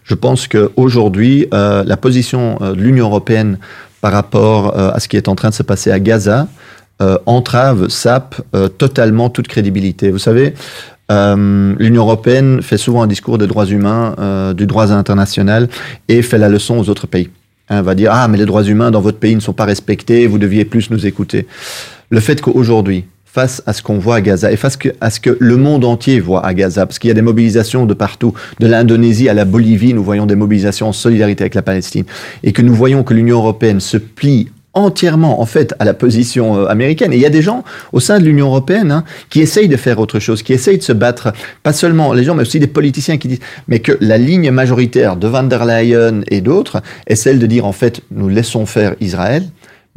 [0.04, 3.58] Je pense qu'aujourd'hui, euh, la position euh, de l'Union européenne
[4.02, 6.48] par rapport euh, à ce qui est en train de se passer à Gaza
[7.28, 8.42] entrave, sape
[8.80, 10.10] totalement toute crédibilité.
[10.10, 10.56] Vous savez,
[11.12, 14.16] l'Union européenne fait souvent un discours des droits humains,
[14.58, 15.70] du droit international,
[16.08, 17.30] et fait la leçon aux autres pays.
[17.70, 20.26] Elle va dire ah mais les droits humains dans votre pays ne sont pas respectés,
[20.26, 21.46] vous deviez plus nous écouter.
[22.10, 23.06] Le fait qu'aujourd'hui
[23.38, 26.20] face à ce qu'on voit à Gaza et face à ce que le monde entier
[26.20, 29.46] voit à Gaza, parce qu'il y a des mobilisations de partout, de l'Indonésie à la
[29.46, 32.06] Bolivie, nous voyons des mobilisations en solidarité avec la Palestine,
[32.42, 36.58] et que nous voyons que l'Union européenne se plie entièrement en fait à la position
[36.58, 37.14] euh, américaine.
[37.14, 39.78] Et il y a des gens au sein de l'Union européenne hein, qui essayent de
[39.78, 42.66] faire autre chose, qui essayent de se battre, pas seulement les gens, mais aussi des
[42.66, 47.16] politiciens qui disent, mais que la ligne majoritaire de van der Leyen et d'autres est
[47.16, 49.44] celle de dire en fait, nous laissons faire Israël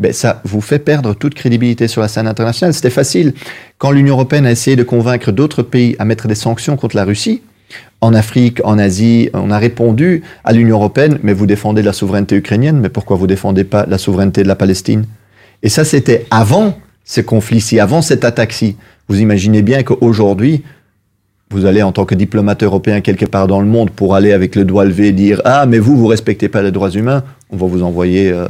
[0.00, 2.74] ben ça vous fait perdre toute crédibilité sur la scène internationale.
[2.74, 3.34] C'était facile.
[3.78, 7.04] Quand l'Union européenne a essayé de convaincre d'autres pays à mettre des sanctions contre la
[7.04, 7.42] Russie,
[8.00, 12.34] en Afrique, en Asie, on a répondu à l'Union européenne, mais vous défendez la souveraineté
[12.34, 15.04] ukrainienne, mais pourquoi vous défendez pas la souveraineté de la Palestine?
[15.62, 18.76] Et ça, c'était avant ce conflit-ci, avant cette attaque-ci.
[19.08, 20.62] Vous imaginez bien qu'aujourd'hui,
[21.52, 24.54] vous allez en tant que diplomate européen quelque part dans le monde pour aller avec
[24.54, 27.66] le doigt levé dire ah mais vous vous respectez pas les droits humains, on va
[27.66, 28.46] vous envoyer euh,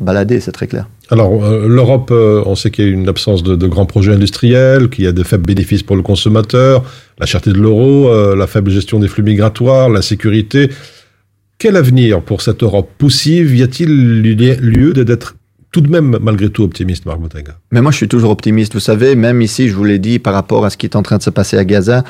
[0.00, 0.88] balader, c'est très clair.
[1.10, 4.12] Alors euh, l'Europe, euh, on sait qu'il y a une absence de, de, grands projets
[4.12, 6.84] industriels, qu'il y a de faibles bénéfices pour le consommateur,
[7.18, 10.70] la cherté de l'euro, la faible gestion des flux migratoires, l'insécurité.
[11.58, 13.54] Quel avenir pour cette Europe poussive?
[13.54, 15.36] Y a-t-il lieu d'être
[15.72, 17.52] tout de même, malgré tout, optimiste, Marc Motenga.
[17.70, 18.74] Mais moi, je suis toujours optimiste.
[18.74, 21.02] Vous savez, même ici, je vous l'ai dit, par rapport à ce qui est en
[21.02, 22.04] train de se passer à Gaza,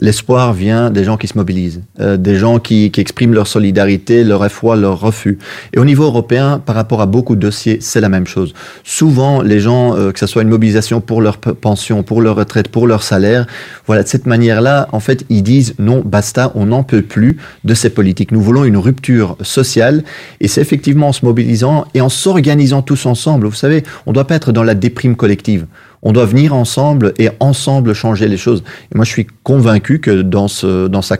[0.00, 4.22] l'espoir vient des gens qui se mobilisent, euh, des gens qui, qui, expriment leur solidarité,
[4.22, 5.38] leur effroi, leur refus.
[5.72, 8.54] Et au niveau européen, par rapport à beaucoup de dossiers, c'est la même chose.
[8.84, 12.68] Souvent, les gens, euh, que ce soit une mobilisation pour leur pension, pour leur retraite,
[12.68, 13.46] pour leur salaire,
[13.88, 17.74] voilà, de cette manière-là, en fait, ils disent non, basta, on n'en peut plus de
[17.74, 18.30] ces politiques.
[18.30, 20.04] Nous voulons une rupture sociale.
[20.40, 23.46] Et c'est effectivement en se mobilisant et en s'organisant tous ensemble.
[23.46, 25.66] Vous savez, on ne doit pas être dans la déprime collective.
[26.02, 28.62] On doit venir ensemble et ensemble changer les choses.
[28.92, 31.16] Et moi, je suis convaincu que dans, ce, dans sa,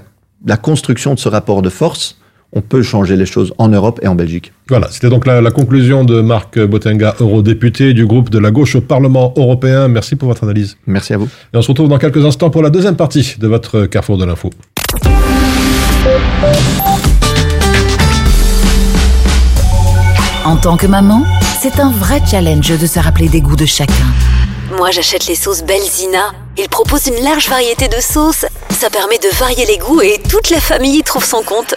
[0.46, 2.18] la construction de ce rapport de force,
[2.53, 4.53] on peut changer les choses en Europe et en Belgique.
[4.68, 8.74] Voilà, c'était donc la, la, conclusion de Marc Botenga, eurodéputé du groupe de la gauche
[8.74, 9.88] au Parlement européen.
[9.88, 10.77] Merci pour votre analyse.
[10.87, 11.29] Merci à vous.
[11.53, 14.24] Et on se retrouve dans quelques instants pour la deuxième partie de votre Carrefour de
[14.24, 14.51] l'info.
[20.44, 21.24] En tant que maman,
[21.61, 23.92] c'est un vrai challenge de se rappeler des goûts de chacun.
[24.77, 26.33] Moi, j'achète les sauces Belzina.
[26.57, 28.47] Ils proposent une large variété de sauces.
[28.71, 31.75] Ça permet de varier les goûts et toute la famille y trouve son compte.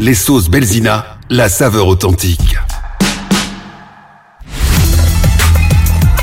[0.00, 2.56] Les sauces Belzina, la saveur authentique.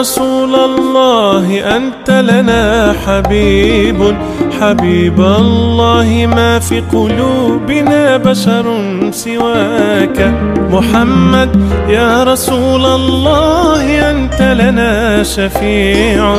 [0.00, 4.16] رسول الله أنت لنا حبيب.
[4.60, 8.64] حبيب الله ما في قلوبنا بشر
[9.10, 10.34] سواك.
[10.70, 16.34] محمد يا رسول الله أنت لنا شفيع.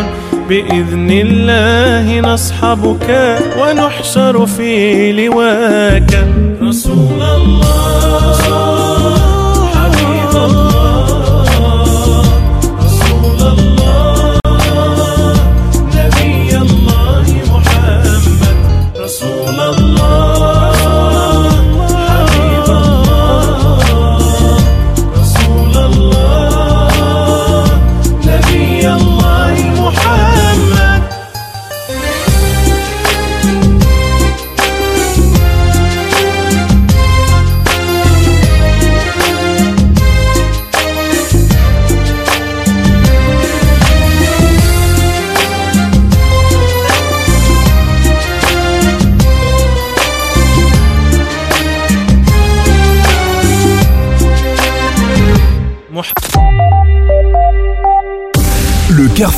[0.50, 6.28] بإذن الله نصحبك ونحشر في لواك.
[6.62, 8.41] رسول الله.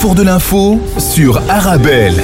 [0.04, 2.22] Carrefour de l'info sur Arabelle.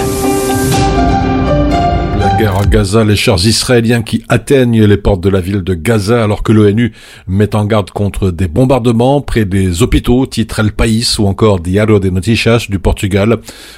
[2.20, 5.74] La guerre à Gaza, les chars israéliens qui atteignent les portes de la ville de
[5.74, 6.92] Gaza alors que l'ONU
[7.28, 12.00] met en garde contre des bombardements près des hôpitaux, titre El País ou encore Diario
[12.00, 13.38] de Noticias du Portugal.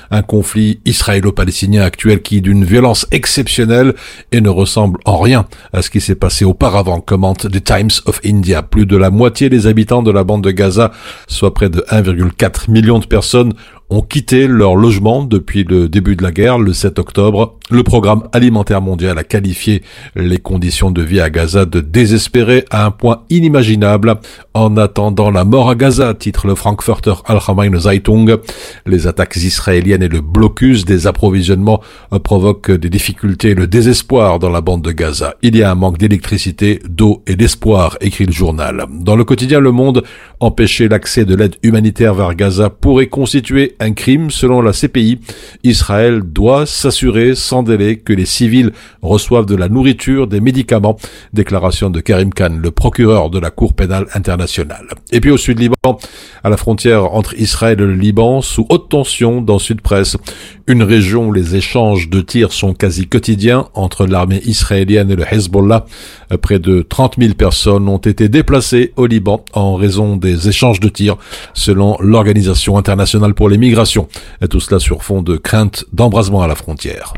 [0.10, 3.94] Un conflit israélo-palestinien actuel qui est d'une violence exceptionnelle
[4.32, 8.20] et ne ressemble en rien à ce qui s'est passé auparavant, commente The Times of
[8.26, 8.64] India.
[8.64, 10.92] Plus de la moitié des habitants de la bande de Gaza,
[11.28, 13.54] soit près de 1,4 million de personnes,
[13.92, 17.58] ont quitté leur logement depuis le début de la guerre, le 7 octobre.
[17.70, 19.84] Le programme alimentaire mondial a qualifié
[20.16, 24.16] les conditions de vie à Gaza de désespérées à un point inimaginable.
[24.54, 28.38] En attendant la mort à Gaza, titre le Frankfurter Allgemeine Zeitung,
[28.86, 31.82] les attaques israéliennes et le blocus des approvisionnements
[32.24, 35.36] provoquent des difficultés et le désespoir dans la bande de Gaza.
[35.42, 38.86] Il y a un manque d'électricité, d'eau et d'espoir, écrit le journal.
[38.90, 40.04] Dans le quotidien Le Monde,
[40.40, 45.20] empêcher l'accès de l'aide humanitaire vers Gaza pourrait constituer un crime selon la CPI.
[45.64, 50.98] Israël doit s'assurer sans délai que les civils reçoivent de la nourriture, des médicaments.
[51.34, 54.88] Déclaration de Karim Khan, le procureur de la Cour pénale internationale.
[55.12, 55.98] Et puis au sud Liban,
[56.44, 60.16] à la frontière entre Israël et le Liban, sous haute tension dans Sud Presse,
[60.68, 65.26] une région où les échanges de tirs sont quasi quotidiens entre l'armée israélienne et le
[65.30, 65.86] Hezbollah.
[66.42, 70.88] Près de 30 000 personnes ont été déplacées au Liban en raison des échanges de
[70.88, 71.18] tirs,
[71.54, 73.71] selon l'Organisation internationale pour les migrations.
[74.43, 77.15] Et tout cela sur fond de crainte d'embrasement à la frontière.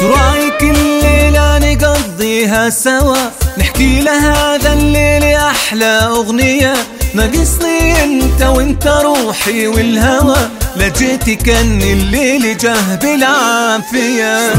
[0.00, 2.06] شو رايك الليلة نقضي
[2.46, 3.29] نقضيها سوا
[3.81, 6.73] في لهذا الليل أحلى أغنية.
[7.13, 10.49] ناقصني أنت وأنت روحي والهوى.
[10.75, 14.53] لا جيتي كأن الليل جه بالعافية.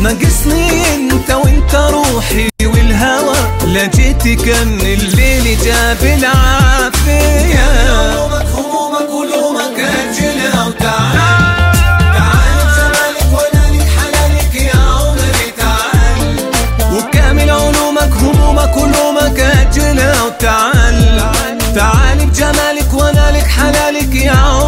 [0.00, 1.30] ناقصني أنت
[4.80, 7.66] الليل جاب العافية
[8.14, 8.79] يومك هو
[22.40, 24.59] جمالك ونالك حلالك يا عم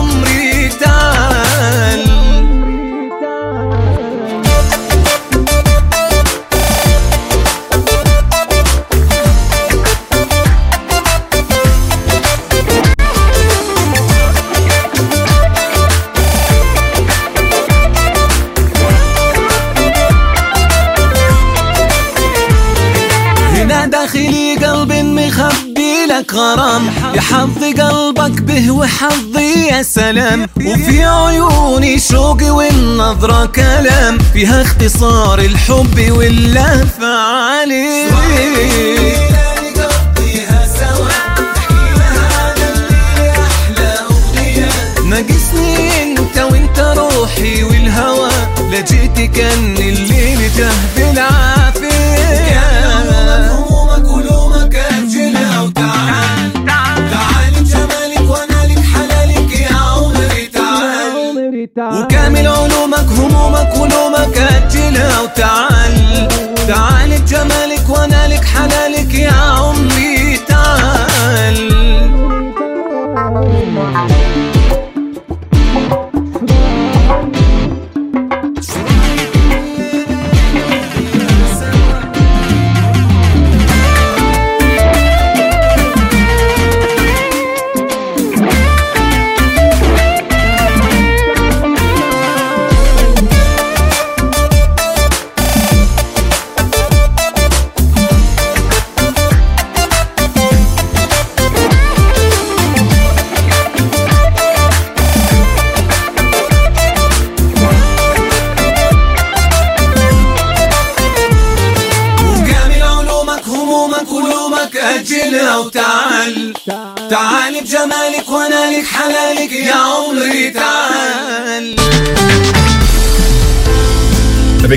[26.13, 30.47] لك غرام يا حظي قلبك به وحظي يا سلام.
[30.57, 34.19] وفي عيوني شوقي والنظرة كلام.
[34.33, 38.13] فيها اختصار الحب واللهفة عليك
[45.07, 48.31] ناقصني أنت وأنت روحي والهوى.
[48.71, 49.75] لجيتي كان
[65.35, 65.72] ta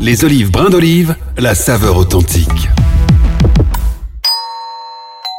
[0.00, 2.48] Les olives brins d'olive, la saveur authentique.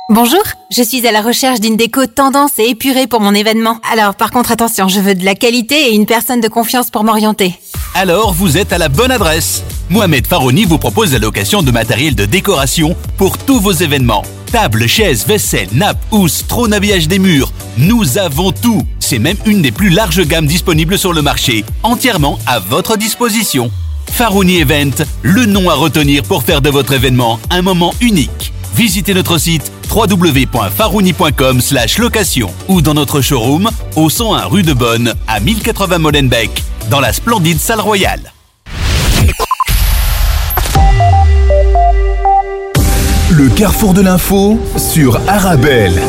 [0.09, 3.79] Bonjour, je suis à la recherche d'une déco tendance et épurée pour mon événement.
[3.91, 7.03] Alors par contre attention, je veux de la qualité et une personne de confiance pour
[7.03, 7.59] m'orienter.
[7.95, 9.63] Alors vous êtes à la bonne adresse.
[9.89, 14.23] Mohamed Farouni vous propose la location de matériel de décoration pour tous vos événements.
[14.51, 17.51] Tables, chaises, vaisselle, nappes, housses, trône habillage des murs.
[17.77, 18.83] Nous avons tout.
[18.99, 23.71] C'est même une des plus larges gammes disponibles sur le marché, entièrement à votre disposition.
[24.13, 24.91] Farouni Event,
[25.23, 28.53] le nom à retenir pour faire de votre événement un moment unique.
[28.75, 31.59] Visitez notre site www.farouni.com
[31.97, 37.11] location ou dans notre showroom au 101 rue de Bonne à 1080 Molenbeek dans la
[37.11, 38.31] splendide salle royale.
[43.31, 45.99] Le carrefour de l'info sur Arabelle.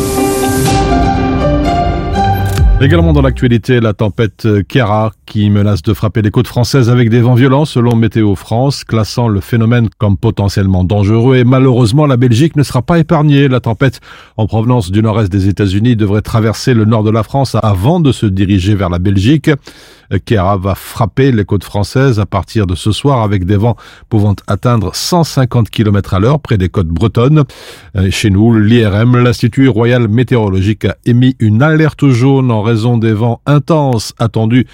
[2.83, 7.21] Également dans l'actualité, la tempête Chiara qui menace de frapper les côtes françaises avec des
[7.21, 12.57] vents violents selon Météo France, classant le phénomène comme potentiellement dangereux et malheureusement la Belgique
[12.57, 13.49] ne sera pas épargnée.
[13.49, 14.01] La tempête
[14.37, 18.13] en provenance du nord-est des États-Unis devrait traverser le nord de la France avant de
[18.13, 19.51] se diriger vers la Belgique.
[20.27, 23.77] Chiara va frapper les côtes françaises à partir de ce soir avec des vents
[24.09, 27.45] pouvant atteindre 150 km à l'heure près des côtes bretonnes.
[27.97, 33.13] Euh, Chez nous, l'IRM, l'Institut Royal Météorologique, a émis une alerte jaune en raison des
[33.13, 34.67] vents intenses attendus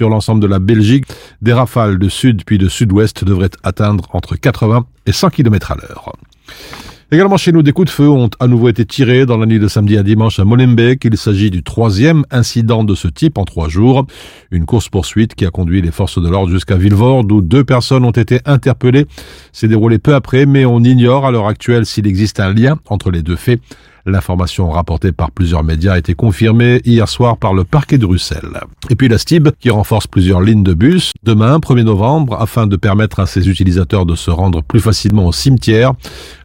[0.00, 1.06] l'ensemble de la Belgique.
[1.42, 5.76] Des rafales de sud puis de sud-ouest devraient atteindre entre 80 et 100 km à
[5.76, 6.12] l'heure.
[7.10, 9.58] Également chez nous, des coups de feu ont à nouveau été tirés dans la nuit
[9.58, 11.06] de samedi à dimanche à Molenbeek.
[11.06, 14.06] Il s'agit du troisième incident de ce type en trois jours.
[14.50, 18.10] Une course-poursuite qui a conduit les forces de l'ordre jusqu'à Villevorde où deux personnes ont
[18.10, 19.06] été interpellées.
[19.52, 23.10] C'est déroulé peu après, mais on ignore à l'heure actuelle s'il existe un lien entre
[23.10, 23.62] les deux faits.
[24.08, 28.58] L'information rapportée par plusieurs médias a été confirmée hier soir par le parquet de Bruxelles.
[28.88, 32.76] Et puis la STIB qui renforce plusieurs lignes de bus demain 1er novembre afin de
[32.76, 35.92] permettre à ses utilisateurs de se rendre plus facilement au cimetière.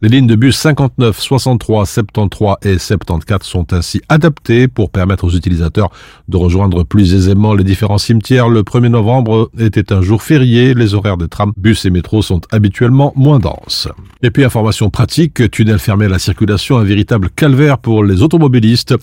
[0.02, 5.30] Les lignes de bus 59, 63, 73 et 74 sont ainsi adaptées pour permettre aux
[5.30, 5.90] utilisateurs
[6.28, 8.50] de rejoindre plus aisément les différents cimetières.
[8.50, 12.42] Le 1er novembre était un jour férié, les horaires des trams, bus et métros sont
[12.50, 13.88] habituellement moins denses.
[14.22, 18.96] Et puis information pratique, tunnel fermé à la circulation, un véritable calvaire pour les automobilistes.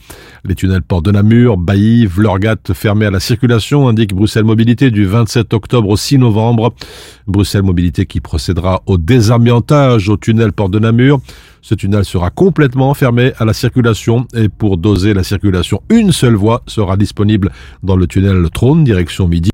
[0.43, 5.05] Les tunnels Port de Namur, Bailly, Vlorgat fermés à la circulation, indique Bruxelles Mobilité du
[5.05, 6.73] 27 octobre au 6 novembre.
[7.27, 11.21] Bruxelles Mobilité qui procédera au désamiantage au tunnel Port de Namur.
[11.63, 16.33] Ce tunnel sera complètement fermé à la circulation et pour doser la circulation, une seule
[16.33, 17.51] voie sera disponible
[17.83, 19.51] dans le tunnel Trône, direction midi.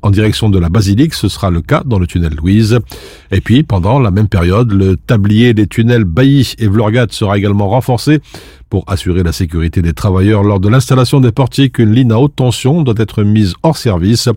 [0.00, 2.78] En direction de la basilique, ce sera le cas dans le tunnel Louise.
[3.30, 7.68] Et puis, pendant la même période, le tablier des tunnels Bailly et Vlorgat sera également
[7.68, 8.20] renforcé
[8.74, 12.34] pour assurer la sécurité des travailleurs lors de l'installation des portiques, une ligne à haute
[12.34, 14.28] tension doit être mise hors service.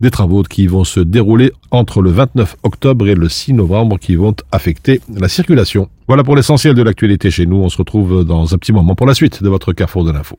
[0.00, 4.14] Des travaux qui vont se dérouler entre le 29 octobre et le 6 novembre qui
[4.14, 5.88] vont affecter la circulation.
[6.06, 7.56] Voilà pour l'essentiel de l'actualité chez nous.
[7.56, 10.38] On se retrouve dans un petit moment pour la suite de votre Carrefour de l'info.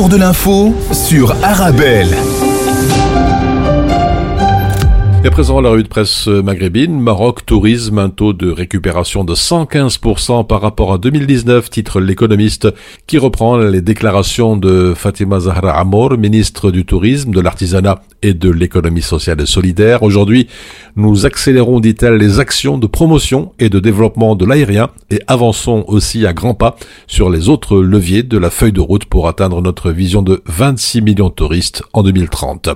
[0.00, 2.16] carrefour de l'info sur Arabelle.
[5.22, 9.34] Et à présent, la revue de presse maghrébine, Maroc, tourisme, un taux de récupération de
[9.34, 12.68] 115% par rapport à 2019, titre l'économiste,
[13.06, 18.48] qui reprend les déclarations de Fatima Zahra Amour, ministre du tourisme, de l'artisanat et de
[18.48, 20.02] l'économie sociale et solidaire.
[20.02, 20.48] Aujourd'hui,
[20.96, 26.24] nous accélérons, dit-elle, les actions de promotion et de développement de l'aérien et avançons aussi
[26.24, 29.90] à grands pas sur les autres leviers de la feuille de route pour atteindre notre
[29.90, 32.70] vision de 26 millions de touristes en 2030.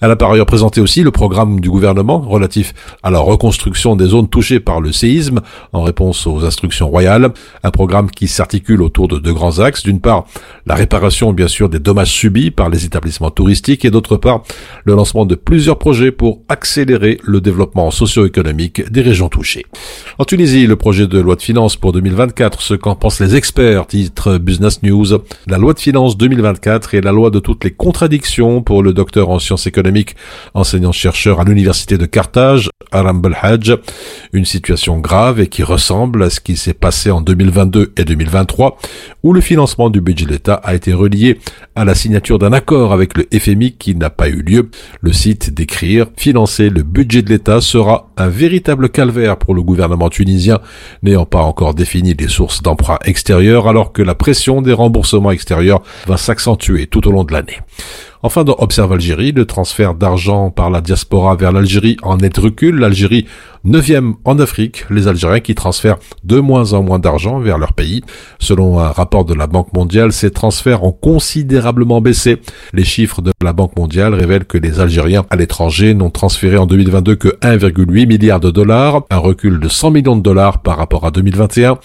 [0.00, 3.96] Elle a par ailleurs présenté aussi le programme du gouvernement gouvernement relatif à la reconstruction
[3.96, 5.40] des zones touchées par le séisme
[5.72, 7.30] en réponse aux instructions royales.
[7.62, 9.84] Un programme qui s'articule autour de deux grands axes.
[9.84, 10.26] D'une part,
[10.66, 14.42] la réparation, bien sûr, des dommages subis par les établissements touristiques et d'autre part,
[14.84, 19.64] le lancement de plusieurs projets pour accélérer le développement socio-économique des régions touchées.
[20.18, 23.86] En Tunisie, le projet de loi de finances pour 2024, ce qu'en pensent les experts,
[23.86, 25.06] titre Business News.
[25.46, 29.30] La loi de finances 2024 est la loi de toutes les contradictions pour le docteur
[29.30, 30.16] en sciences économiques,
[30.52, 33.74] enseignant-chercheur à l'université de Carthage, Aram Belhadj.
[34.32, 38.78] Une situation grave et qui ressemble à ce qui s'est passé en 2022 et 2023,
[39.22, 41.38] où le financement du budget de l'État a été relié
[41.74, 44.70] à la signature d'un accord avec le FMI qui n'a pas eu lieu.
[45.00, 50.10] Le site d'écrire financer le budget de l'État sera un véritable calvaire pour le gouvernement
[50.10, 50.60] tunisien,
[51.02, 55.82] n'ayant pas encore défini les sources d'emprunt extérieurs alors que la pression des remboursements extérieurs
[56.06, 57.58] va s'accentuer tout au long de l'année.
[58.22, 62.76] Enfin, dans Observe Algérie, le transfert d'argent par la diaspora vers l'Algérie en net recul.
[62.76, 63.26] L'Algérie,
[63.62, 68.02] neuvième en Afrique, les Algériens qui transfèrent de moins en moins d'argent vers leur pays.
[68.40, 72.38] Selon un rapport de la Banque mondiale, ces transferts ont considérablement baissé.
[72.72, 76.66] Les chiffres de la Banque mondiale révèlent que les Algériens à l'étranger n'ont transféré en
[76.66, 81.06] 2022 que 1,8 milliard de dollars, un recul de 100 millions de dollars par rapport
[81.06, 81.78] à 2021.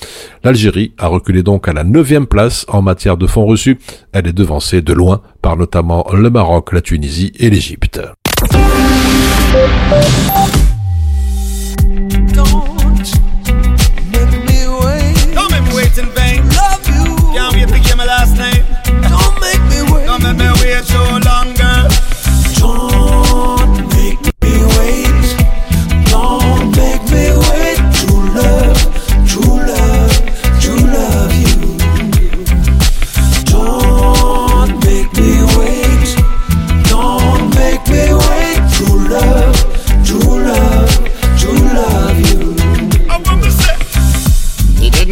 [0.43, 3.77] L'Algérie a reculé donc à la neuvième place en matière de fonds reçus.
[4.13, 7.99] Elle est devancée de loin par notamment le Maroc, la Tunisie et l'Égypte.
[7.99, 8.15] Don't
[19.41, 20.05] make me wait.
[20.07, 21.42] Don't make me wait so long,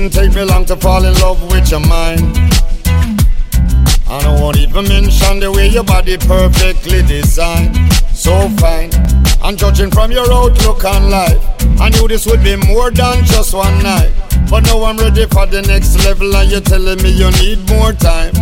[0.02, 2.22] didn't take me long to fall in love with your mind.
[4.10, 7.78] And I won't even mention the way your body perfectly designed.
[8.14, 8.90] So fine.
[9.44, 11.38] And judging from your outlook on life,
[11.80, 14.12] I knew this would be more than just one night.
[14.50, 17.94] But now I'm ready for the next level, and you're telling me you need more
[17.94, 18.34] time.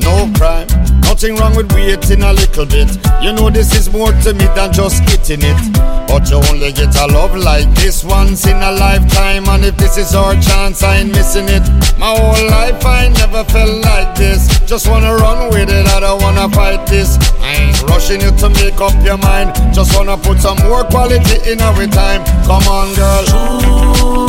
[0.00, 0.66] No crime,
[1.02, 2.88] nothing wrong with waiting a little bit.
[3.22, 5.60] You know this is more to me than just getting it.
[6.08, 9.96] But you only get a love like this once in a lifetime, and if this
[9.96, 11.62] is our chance, I ain't missing it.
[11.98, 14.48] My whole life I never felt like this.
[14.66, 17.16] Just wanna run with it, I don't wanna fight this.
[17.40, 19.54] I ain't rushing you to make up your mind.
[19.74, 22.24] Just wanna put some more quality in our time.
[22.44, 23.24] Come on, girl.
[23.26, 24.19] Don't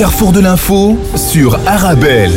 [0.00, 2.30] carrefour de l'info sur Arabelle.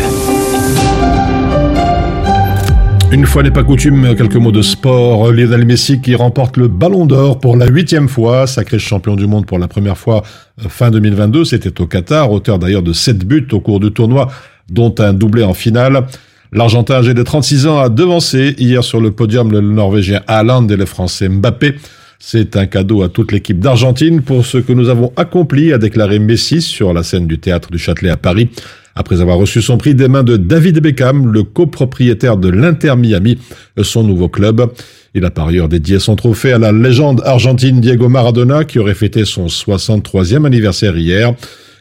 [3.09, 5.31] Une fois n'est pas coutume, quelques mots de sport.
[5.31, 9.45] Lionel Messi qui remporte le Ballon d'Or pour la huitième fois, sacré champion du monde
[9.45, 10.23] pour la première fois
[10.59, 11.45] euh, fin 2022.
[11.45, 14.29] C'était au Qatar, auteur d'ailleurs de sept buts au cours du tournoi,
[14.69, 16.07] dont un doublé en finale.
[16.51, 20.75] L'Argentin âgé de 36 ans a devancé hier sur le podium le Norvégien Haaland et
[20.75, 21.75] le Français Mbappé.
[22.25, 26.19] C'est un cadeau à toute l'équipe d'Argentine pour ce que nous avons accompli, a déclaré
[26.19, 28.47] Messi sur la scène du théâtre du Châtelet à Paris
[28.95, 33.39] après avoir reçu son prix des mains de David Beckham, le copropriétaire de l'Inter Miami,
[33.81, 34.71] son nouveau club.
[35.13, 38.93] Il a par ailleurs dédié son trophée à la légende argentine Diego Maradona qui aurait
[38.93, 41.35] fêté son 63e anniversaire hier.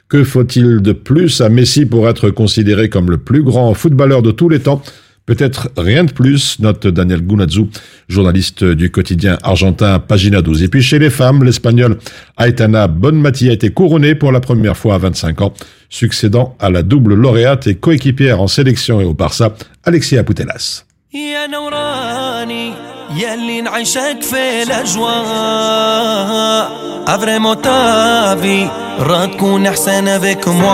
[0.08, 4.32] Que faut-il de plus à Messi pour être considéré comme le plus grand footballeur de
[4.32, 4.82] tous les temps?
[5.25, 7.65] Peut-être rien de plus, note Daniel Gunazzu,
[8.07, 10.63] journaliste du quotidien argentin Pagina 12.
[10.63, 11.97] Et puis chez les femmes, l'espagnol
[12.39, 15.53] Aitana Bonmati a été couronnée pour la première fois à 25 ans,
[15.89, 20.85] succédant à la double lauréate et coéquipière en sélection et au Barça, Alexia Putellas.
[21.13, 22.73] يا نوراني
[23.15, 26.71] يلي نعيشك في الاجواء
[27.07, 28.69] افريمو تافي
[28.99, 30.73] راه تكون احسن افيك موا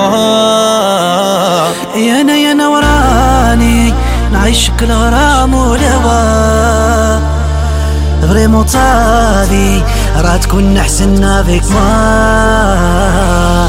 [1.96, 3.94] يا انا يا نوراني
[4.33, 7.21] نعيشك الغرام والهوى.
[8.23, 9.83] فريمون طافي
[10.17, 13.69] راه تكون احسن افيك ما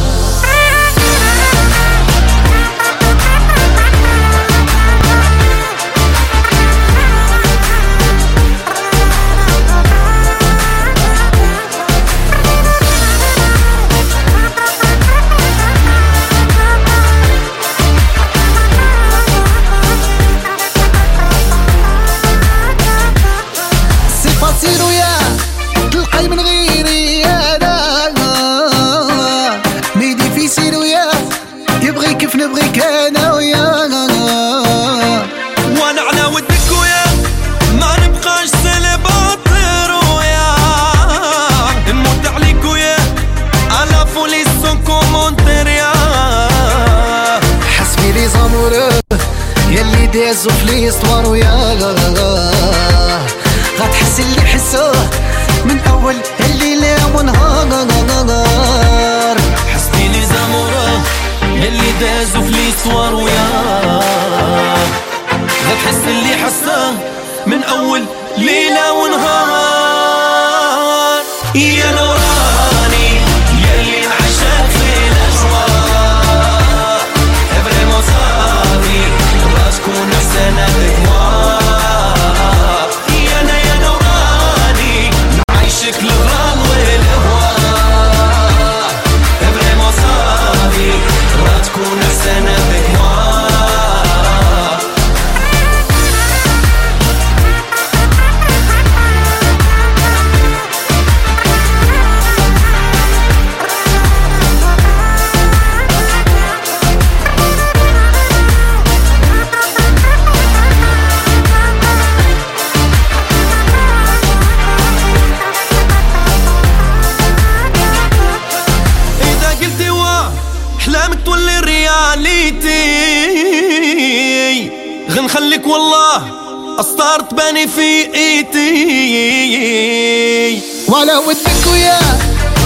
[131.00, 132.00] ولا ودك ويا.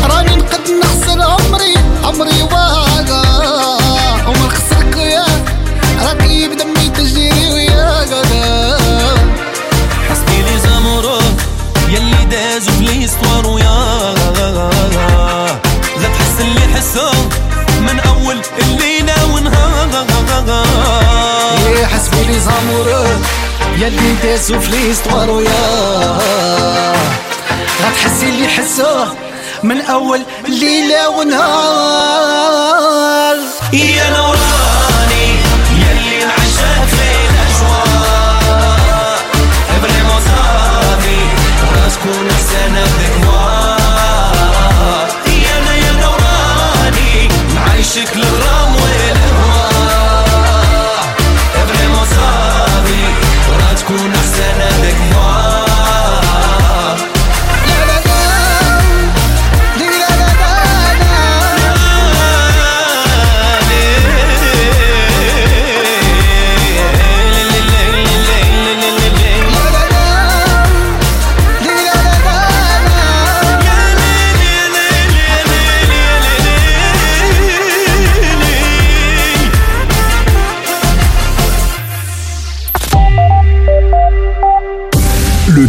[0.04, 1.74] راني نقد نخسر عمري
[2.04, 3.24] عمري واقع.
[4.28, 5.26] ومن خسرك ويا.
[6.02, 8.06] راكي بدمي تجري ويا
[10.10, 11.18] حسبي لي زامورو
[11.90, 14.14] يلي دازو في ليستوار ويا
[16.02, 17.12] لا تحس اللي حسه
[17.82, 20.06] من أول الليلة ونهار
[21.94, 23.06] حسبي لي زامورو
[23.78, 25.64] يلي دازو في ليستوار ويا
[27.82, 29.16] غتحسي اللي حسوه
[29.64, 31.44] من أول ليلة ونهار.
[33.74, 35.33] يا نوراني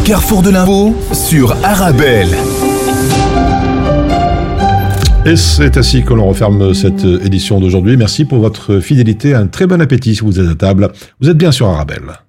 [0.05, 2.29] carrefour de l'info sur Arabelle.
[5.25, 7.97] Et c'est ainsi que l'on referme cette édition d'aujourd'hui.
[7.97, 9.35] Merci pour votre fidélité.
[9.35, 10.93] Un très bon appétit si vous êtes à table.
[11.21, 12.24] Vous êtes bien sur Arabelle.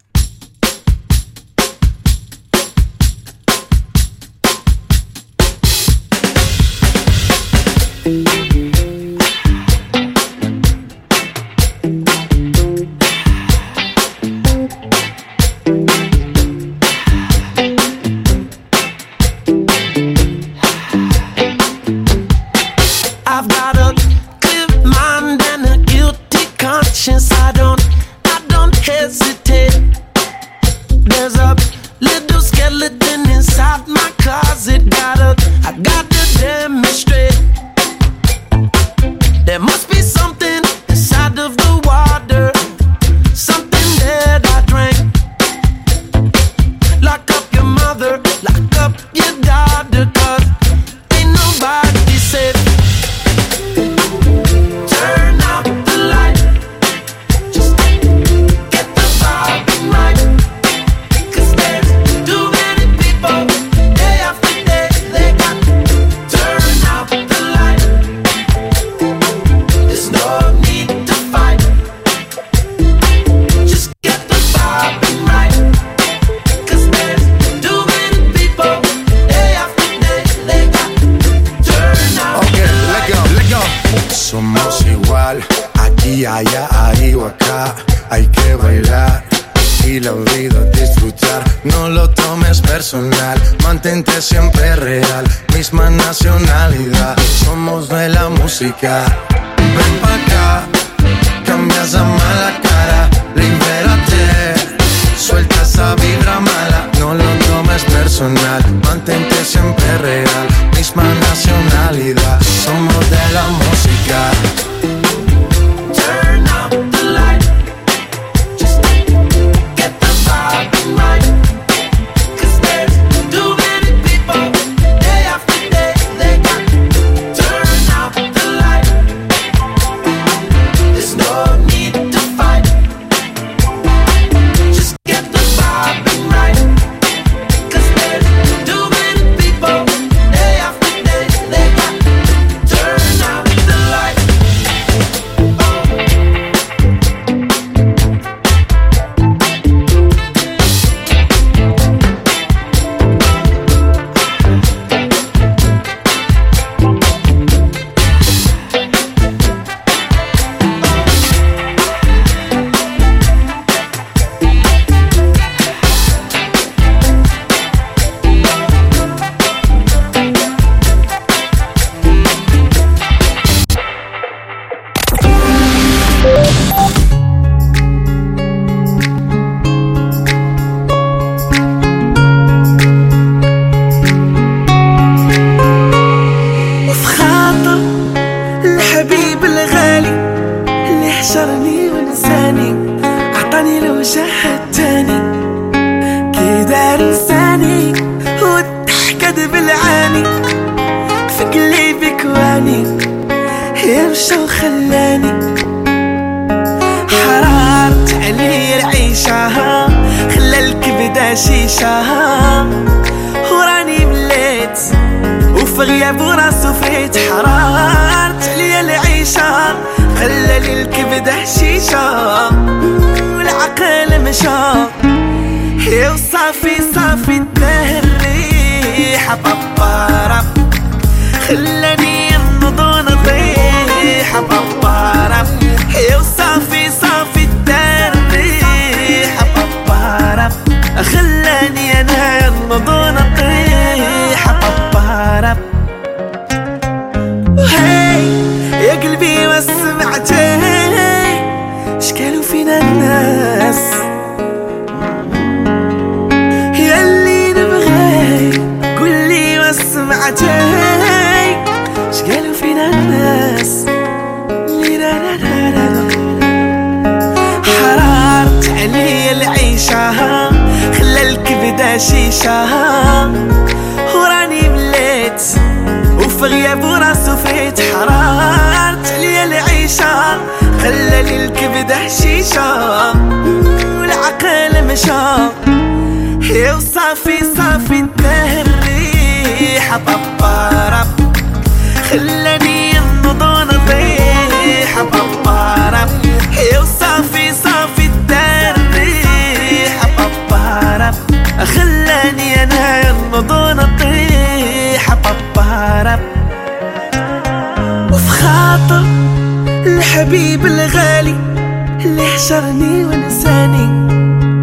[312.45, 314.09] اللي حشرني ونساني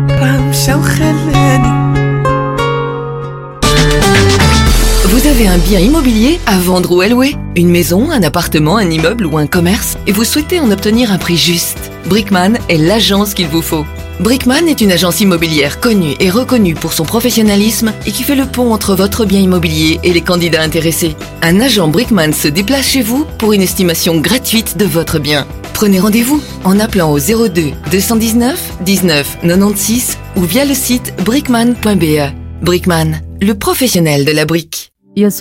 [0.09, 1.77] راه مشى وخلاني
[5.11, 8.89] Vous avez un bien immobilier à vendre ou à louer Une maison, un appartement, un
[8.89, 13.33] immeuble ou un commerce Et vous souhaitez en obtenir un prix juste Brickman est l'agence
[13.33, 13.85] qu'il vous faut.
[14.19, 18.45] Brickman est une agence immobilière connue et reconnue pour son professionnalisme et qui fait le
[18.45, 21.15] pont entre votre bien immobilier et les candidats intéressés.
[21.41, 25.45] Un agent Brickman se déplace chez vous pour une estimation gratuite de votre bien.
[25.82, 32.30] Prenez rendez-vous en appelant au 02 219 19 96 ou via le site brickman.be.
[32.62, 34.92] Brickman, le professionnel de la brique.